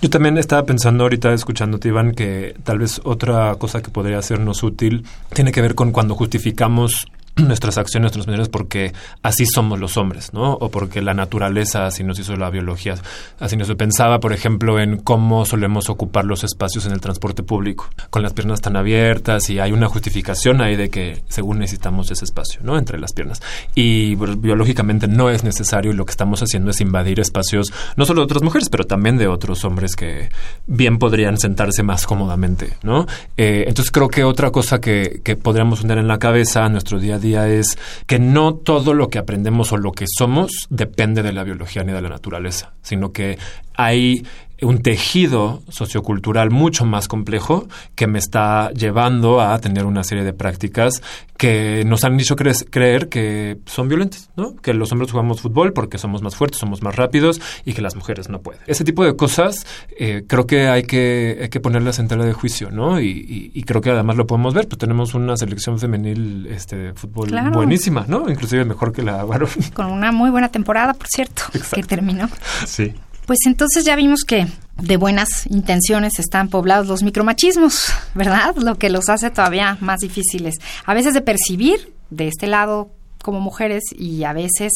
Yo 0.03 0.11
también 0.11 0.37
estaba 0.39 0.65
pensando 0.65 1.05
ahorita 1.05 1.33
escuchándote, 1.33 1.89
Iván, 1.89 2.13
que 2.13 2.55
tal 2.65 2.79
vez 2.79 3.01
otra 3.05 3.55
cosa 3.57 3.83
que 3.83 3.91
podría 3.91 4.21
sernos 4.23 4.63
útil 4.63 5.05
tiene 5.33 5.53
que 5.53 5.63
ver 5.63 5.75
con 5.75 5.93
cuando 5.93 6.15
justificamos 6.15 7.07
nuestras 7.47 7.79
acciones, 7.79 8.05
nuestras 8.05 8.27
maneras, 8.27 8.49
porque 8.49 8.93
así 9.23 9.47
somos 9.47 9.79
los 9.79 9.97
hombres, 9.97 10.33
¿no? 10.33 10.53
O 10.55 10.71
porque 10.71 11.03
la 11.03 11.15
naturaleza 11.15 11.87
así 11.87 12.05
nos 12.05 12.19
hizo 12.19 12.37
la 12.37 12.51
biología. 12.51 12.95
Así 13.39 13.57
nos 13.57 13.73
pensaba, 13.75 14.21
por 14.21 14.33
ejemplo, 14.33 14.81
en 14.81 14.99
cómo 14.99 15.45
solemos 15.45 15.89
ocupar 15.89 16.25
los 16.25 16.45
espacios 16.45 16.87
en 16.87 16.93
el 16.93 17.01
transporte 17.01 17.43
público, 17.43 17.89
con 18.11 18.23
las 18.23 18.33
piernas 18.33 18.61
tan 18.61 18.77
abiertas 18.77 19.51
y 19.51 19.59
hay 19.59 19.73
una 19.73 19.89
justificación 19.89 20.61
ahí 20.61 20.77
de 20.77 20.91
que 20.91 21.23
según 21.29 21.59
necesitamos 21.59 22.11
ese 22.11 22.25
espacio, 22.25 22.61
¿no? 22.63 22.79
Entre 22.79 22.99
las 22.99 23.13
piernas. 23.13 23.41
Y 23.75 24.15
biológicamente 24.17 25.09
no 25.09 25.31
es 25.31 25.45
necesario 25.45 25.93
y 25.93 25.95
lo 25.95 26.05
que 26.05 26.11
estamos 26.11 26.43
haciendo 26.43 26.71
es 26.71 26.81
invadir 26.81 27.21
espacios, 27.21 27.73
no 27.97 28.05
solo 28.05 28.21
de 28.21 28.25
otras 28.25 28.43
mujeres, 28.43 28.69
pero 28.69 28.85
también 28.85 29.17
de 29.19 29.29
otros 29.29 29.65
hombres 29.65 29.97
que 29.97 30.31
bien 30.67 30.99
podrían 30.99 31.39
sentarse 31.39 31.83
más 31.83 32.07
cómodamente, 32.07 32.77
¿no? 32.83 33.07
Eh, 33.37 33.65
entonces 33.67 33.91
creo 33.91 34.09
que 34.09 34.25
otra 34.25 34.51
cosa 34.51 34.81
que, 34.81 35.21
que 35.25 35.37
podríamos 35.37 35.81
tener 35.81 35.99
en 35.99 36.09
la 36.09 36.19
cabeza 36.19 36.69
nuestro 36.69 36.99
día 36.99 37.17
a 37.17 37.19
día 37.19 37.30
es 37.35 37.79
que 38.07 38.19
no 38.19 38.55
todo 38.55 38.95
lo 38.95 39.09
que 39.09 39.19
aprendemos 39.19 39.73
o 39.73 39.77
lo 39.77 39.93
que 39.93 40.07
somos 40.09 40.67
depende 40.71 41.23
de 41.23 41.33
la 41.33 41.45
biología 41.45 41.85
ni 41.85 41.93
de 41.93 42.03
la 42.03 42.09
naturaleza, 42.09 42.75
sino 42.83 43.13
que 43.13 43.39
hay 43.75 44.25
un 44.63 44.83
tejido 44.83 45.63
sociocultural 45.69 46.51
mucho 46.51 46.85
más 46.85 47.09
complejo 47.09 47.67
que 47.95 48.07
me 48.07 48.19
está 48.19 48.71
llevando 48.73 49.41
a 49.41 49.59
tener 49.59 49.85
una 49.85 50.05
serie 50.05 50.25
de 50.25 50.33
prácticas 50.33 51.03
que 51.37 51.85
nos 51.87 52.05
han 52.05 52.19
dicho 52.19 52.37
creer 52.37 53.09
que 53.09 53.59
son 53.65 53.89
violentas, 53.89 54.29
¿no? 54.37 54.57
Que 54.57 54.75
los 54.75 54.93
hombres 54.93 55.11
jugamos 55.11 55.41
fútbol 55.41 55.73
porque 55.73 55.97
somos 55.97 56.21
más 56.21 56.37
fuertes, 56.37 56.61
somos 56.61 56.83
más 56.83 56.97
rápidos 56.97 57.41
y 57.65 57.73
que 57.73 57.81
las 57.81 57.97
mujeres 57.97 58.29
no 58.29 58.43
pueden. 58.43 58.61
Ese 58.67 58.85
tipo 58.85 59.05
de 59.05 59.17
cosas 59.17 59.67
eh, 59.99 60.25
creo 60.27 60.47
que 60.47 60.69
hay, 60.69 60.83
que 60.83 61.39
hay 61.41 61.49
que 61.49 61.61
ponerlas 61.61 61.99
en 61.99 62.09
tela 62.09 62.27
de 62.27 62.35
juicio, 62.35 62.71
¿no? 62.71 63.01
Y, 63.01 63.65
creo 63.67 63.81
que 63.81 63.91
además 63.91 64.17
lo 64.17 64.27
podemos 64.27 64.53
ver, 64.53 64.67
pues 64.67 64.79
tenemos 64.79 65.15
una 65.15 65.37
selección 65.37 65.79
femenil 65.79 66.47
este, 66.51 66.77
de 66.77 66.95
fútbol 66.95 67.31
buenísima, 67.53 68.05
¿no? 68.09 68.29
Inclusive 68.29 68.65
mejor 68.65 68.93
que 68.93 69.03
la 69.03 69.25
varón. 69.25 69.49
Con 69.75 69.87
una 69.87 70.13
muy 70.13 70.31
buena 70.31 70.49
temporada, 70.49 70.93
por 70.93 71.07
cierto, 71.07 71.45
que 71.73 71.83
terminó. 71.85 72.29
Sí. 72.67 72.93
Pues 73.31 73.47
entonces 73.47 73.85
ya 73.85 73.95
vimos 73.95 74.25
que 74.25 74.49
de 74.83 74.97
buenas 74.97 75.47
intenciones 75.47 76.19
están 76.19 76.49
poblados 76.49 76.89
los 76.89 77.05
micromachismos, 77.05 77.93
¿verdad? 78.17 78.57
Lo 78.57 78.75
que 78.75 78.91
los 78.91 79.09
hace 79.09 79.31
todavía 79.31 79.79
más 79.81 80.01
difíciles. 80.01 80.57
A 80.85 80.95
veces 80.95 81.15
de 81.15 81.21
percibir 81.21 81.95
de 82.11 82.27
este 82.27 82.49
lado 82.49 82.91
como 83.23 83.39
mujeres 83.39 83.85
y 83.97 84.25
a 84.25 84.33
veces 84.33 84.73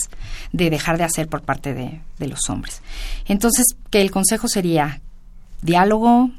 de 0.53 0.71
dejar 0.71 0.99
de 0.99 1.03
hacer 1.03 1.27
por 1.27 1.43
parte 1.43 1.75
de, 1.75 2.01
de 2.21 2.29
los 2.29 2.49
hombres. 2.49 2.81
Entonces, 3.27 3.75
que 3.90 4.01
el 4.01 4.12
consejo 4.12 4.47
sería 4.47 5.01
diálogo, 5.62 6.31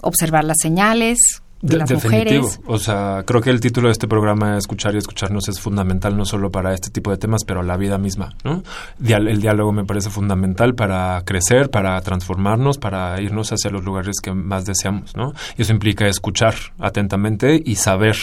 observar 0.00 0.44
las 0.44 0.56
señales, 0.62 1.18
Definitivo. 1.60 2.48
O 2.66 2.78
sea, 2.78 3.24
creo 3.26 3.40
que 3.40 3.50
el 3.50 3.60
título 3.60 3.88
de 3.88 3.92
este 3.92 4.06
programa, 4.06 4.56
Escuchar 4.56 4.94
y 4.94 4.98
Escucharnos, 4.98 5.48
es 5.48 5.60
fundamental 5.60 6.16
no 6.16 6.24
solo 6.24 6.50
para 6.50 6.72
este 6.72 6.90
tipo 6.90 7.10
de 7.10 7.16
temas, 7.16 7.44
pero 7.44 7.62
la 7.62 7.76
vida 7.76 7.98
misma. 7.98 8.36
¿no? 8.44 8.62
El 9.04 9.40
diálogo 9.40 9.72
me 9.72 9.84
parece 9.84 10.10
fundamental 10.10 10.74
para 10.74 11.22
crecer, 11.24 11.70
para 11.70 12.00
transformarnos, 12.00 12.78
para 12.78 13.20
irnos 13.20 13.50
hacia 13.50 13.70
los 13.70 13.84
lugares 13.84 14.20
que 14.22 14.32
más 14.32 14.66
deseamos. 14.66 15.16
¿no? 15.16 15.34
Y 15.56 15.62
eso 15.62 15.72
implica 15.72 16.06
escuchar 16.06 16.54
atentamente 16.78 17.60
y 17.64 17.76
saber 17.76 18.16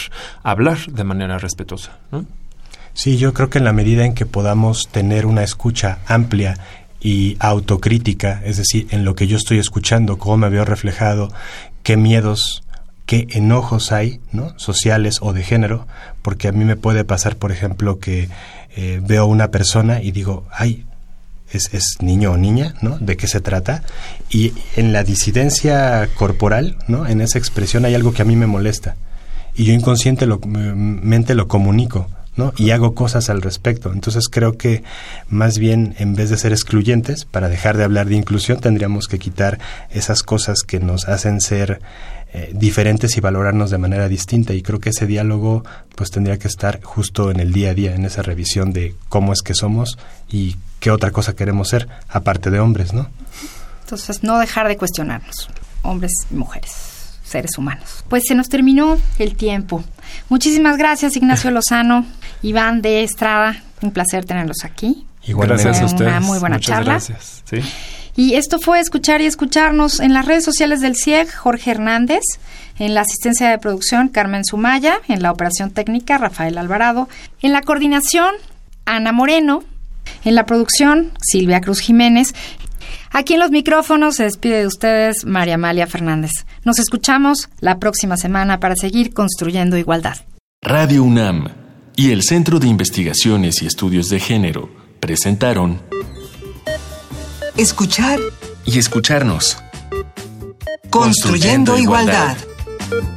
hablar 0.43 0.77
de 0.87 1.03
manera 1.03 1.37
respetuosa. 1.37 1.99
¿no? 2.11 2.25
Sí, 2.93 3.17
yo 3.17 3.33
creo 3.33 3.49
que 3.49 3.57
en 3.57 3.65
la 3.65 3.73
medida 3.73 4.05
en 4.05 4.13
que 4.13 4.25
podamos 4.25 4.87
tener 4.87 5.25
una 5.25 5.43
escucha 5.43 5.99
amplia 6.07 6.57
y 7.01 7.35
autocrítica, 7.39 8.41
es 8.45 8.57
decir, 8.57 8.87
en 8.91 9.03
lo 9.03 9.13
que 9.13 9.27
yo 9.27 9.35
estoy 9.35 9.59
escuchando, 9.59 10.17
cómo 10.17 10.37
me 10.37 10.49
veo 10.49 10.63
reflejado, 10.63 11.31
qué 11.83 11.97
miedos 11.97 12.63
qué 13.05 13.27
enojos 13.31 13.91
hay, 13.91 14.19
¿no? 14.31 14.57
Sociales 14.57 15.19
o 15.21 15.33
de 15.33 15.43
género, 15.43 15.87
porque 16.21 16.47
a 16.47 16.51
mí 16.51 16.65
me 16.65 16.75
puede 16.75 17.03
pasar, 17.03 17.35
por 17.37 17.51
ejemplo, 17.51 17.99
que 17.99 18.29
eh, 18.75 19.01
veo 19.03 19.25
una 19.25 19.51
persona 19.51 20.01
y 20.01 20.11
digo, 20.11 20.45
ay, 20.51 20.85
es, 21.51 21.73
es, 21.73 21.97
niño 22.01 22.31
o 22.31 22.37
niña, 22.37 22.73
¿no? 22.81 22.97
¿De 22.99 23.17
qué 23.17 23.27
se 23.27 23.39
trata? 23.39 23.83
Y 24.29 24.53
en 24.75 24.93
la 24.93 25.03
disidencia 25.03 26.09
corporal, 26.15 26.77
¿no? 26.87 27.05
En 27.07 27.21
esa 27.21 27.37
expresión 27.37 27.85
hay 27.85 27.95
algo 27.95 28.13
que 28.13 28.23
a 28.23 28.25
mí 28.25 28.35
me 28.35 28.47
molesta. 28.47 28.95
Y 29.55 29.65
yo 29.65 29.73
inconscientemente 29.73 31.35
lo 31.35 31.47
comunico, 31.47 32.09
¿no? 32.35 32.53
Y 32.57 32.71
hago 32.71 32.93
cosas 32.93 33.29
al 33.29 33.41
respecto. 33.41 33.93
Entonces 33.93 34.27
creo 34.29 34.57
que 34.57 34.83
más 35.29 35.57
bien 35.57 35.95
en 35.97 36.15
vez 36.15 36.29
de 36.29 36.37
ser 36.37 36.51
excluyentes, 36.51 37.25
para 37.25 37.47
dejar 37.47 37.77
de 37.77 37.83
hablar 37.83 38.07
de 38.07 38.15
inclusión, 38.15 38.59
tendríamos 38.59 39.07
que 39.07 39.19
quitar 39.19 39.59
esas 39.89 40.23
cosas 40.23 40.63
que 40.63 40.79
nos 40.79 41.07
hacen 41.07 41.39
ser 41.39 41.79
eh, 42.37 42.51
diferentes 42.53 43.15
y 43.15 43.21
valorarnos 43.21 43.69
de 43.69 43.77
manera 43.77 44.09
distinta 44.09 44.53
y 44.53 44.61
creo 44.61 44.81
que 44.81 44.89
ese 44.89 45.07
diálogo 45.07 45.63
pues 45.95 46.11
tendría 46.11 46.37
que 46.37 46.49
estar 46.49 46.83
justo 46.83 47.31
en 47.31 47.39
el 47.39 47.53
día 47.53 47.69
a 47.69 47.73
día 47.73 47.95
en 47.95 48.03
esa 48.03 48.23
revisión 48.23 48.73
de 48.73 48.93
cómo 49.07 49.31
es 49.31 49.41
que 49.41 49.53
somos 49.53 49.97
y 50.27 50.57
qué 50.81 50.91
otra 50.91 51.11
cosa 51.11 51.33
queremos 51.33 51.69
ser 51.69 51.87
aparte 52.09 52.51
de 52.51 52.59
hombres, 52.59 52.91
¿no? 52.91 53.07
Entonces 53.83 54.21
no 54.21 54.37
dejar 54.37 54.67
de 54.67 54.75
cuestionarnos, 54.75 55.47
hombres 55.81 56.11
y 56.29 56.33
mujeres, 56.33 56.73
seres 57.23 57.57
humanos. 57.57 58.03
Pues 58.09 58.23
se 58.27 58.35
nos 58.35 58.49
terminó 58.49 58.99
el 59.17 59.37
tiempo. 59.37 59.85
Muchísimas 60.27 60.75
gracias 60.75 61.15
Ignacio 61.15 61.51
Lozano, 61.51 62.05
Iván 62.41 62.81
de 62.81 63.03
Estrada, 63.03 63.63
un 63.81 63.91
placer 63.91 64.25
tenerlos 64.25 64.65
aquí. 64.65 65.05
Igualmente. 65.23 65.63
Gracias 65.63 65.83
a 65.83 65.85
ustedes. 65.85 66.11
Una 66.11 66.19
muy 66.19 66.39
buena 66.39 66.57
Muchas 66.57 66.67
charla. 66.67 66.91
Gracias. 66.91 67.43
¿Sí? 67.45 67.61
Y 68.15 68.35
esto 68.35 68.59
fue 68.59 68.79
escuchar 68.79 69.21
y 69.21 69.25
escucharnos 69.25 69.99
en 69.99 70.13
las 70.13 70.25
redes 70.25 70.45
sociales 70.45 70.79
del 70.79 70.95
CIEG, 70.95 71.33
Jorge 71.33 71.71
Hernández, 71.71 72.21
en 72.79 72.93
la 72.93 73.01
asistencia 73.01 73.49
de 73.49 73.57
producción, 73.57 74.07
Carmen 74.07 74.45
Sumaya, 74.45 74.99
en 75.07 75.21
la 75.21 75.31
operación 75.31 75.71
técnica, 75.71 76.17
Rafael 76.17 76.57
Alvarado, 76.57 77.09
en 77.41 77.51
la 77.51 77.61
coordinación, 77.61 78.33
Ana 78.85 79.11
Moreno, 79.11 79.63
en 80.23 80.35
la 80.35 80.45
producción, 80.45 81.11
Silvia 81.21 81.59
Cruz 81.59 81.79
Jiménez. 81.79 82.33
Aquí 83.11 83.33
en 83.33 83.39
los 83.39 83.51
micrófonos 83.51 84.15
se 84.15 84.23
despide 84.23 84.59
de 84.59 84.67
ustedes 84.67 85.25
María 85.25 85.55
Amalia 85.55 85.87
Fernández. 85.87 86.31
Nos 86.63 86.79
escuchamos 86.79 87.49
la 87.59 87.79
próxima 87.79 88.17
semana 88.17 88.59
para 88.59 88.75
seguir 88.75 89.13
construyendo 89.13 89.77
igualdad. 89.77 90.17
Radio 90.61 91.03
UNAM 91.03 91.49
y 91.95 92.11
el 92.11 92.23
Centro 92.23 92.59
de 92.59 92.67
Investigaciones 92.67 93.61
y 93.61 93.67
Estudios 93.67 94.09
de 94.09 94.19
Género 94.19 94.69
presentaron 94.99 95.81
escuchar 97.57 98.19
y 98.65 98.79
escucharnos. 98.79 99.57
Construyendo, 100.89 101.77
igualdad. 101.77 102.37
igualdad. 102.37 103.15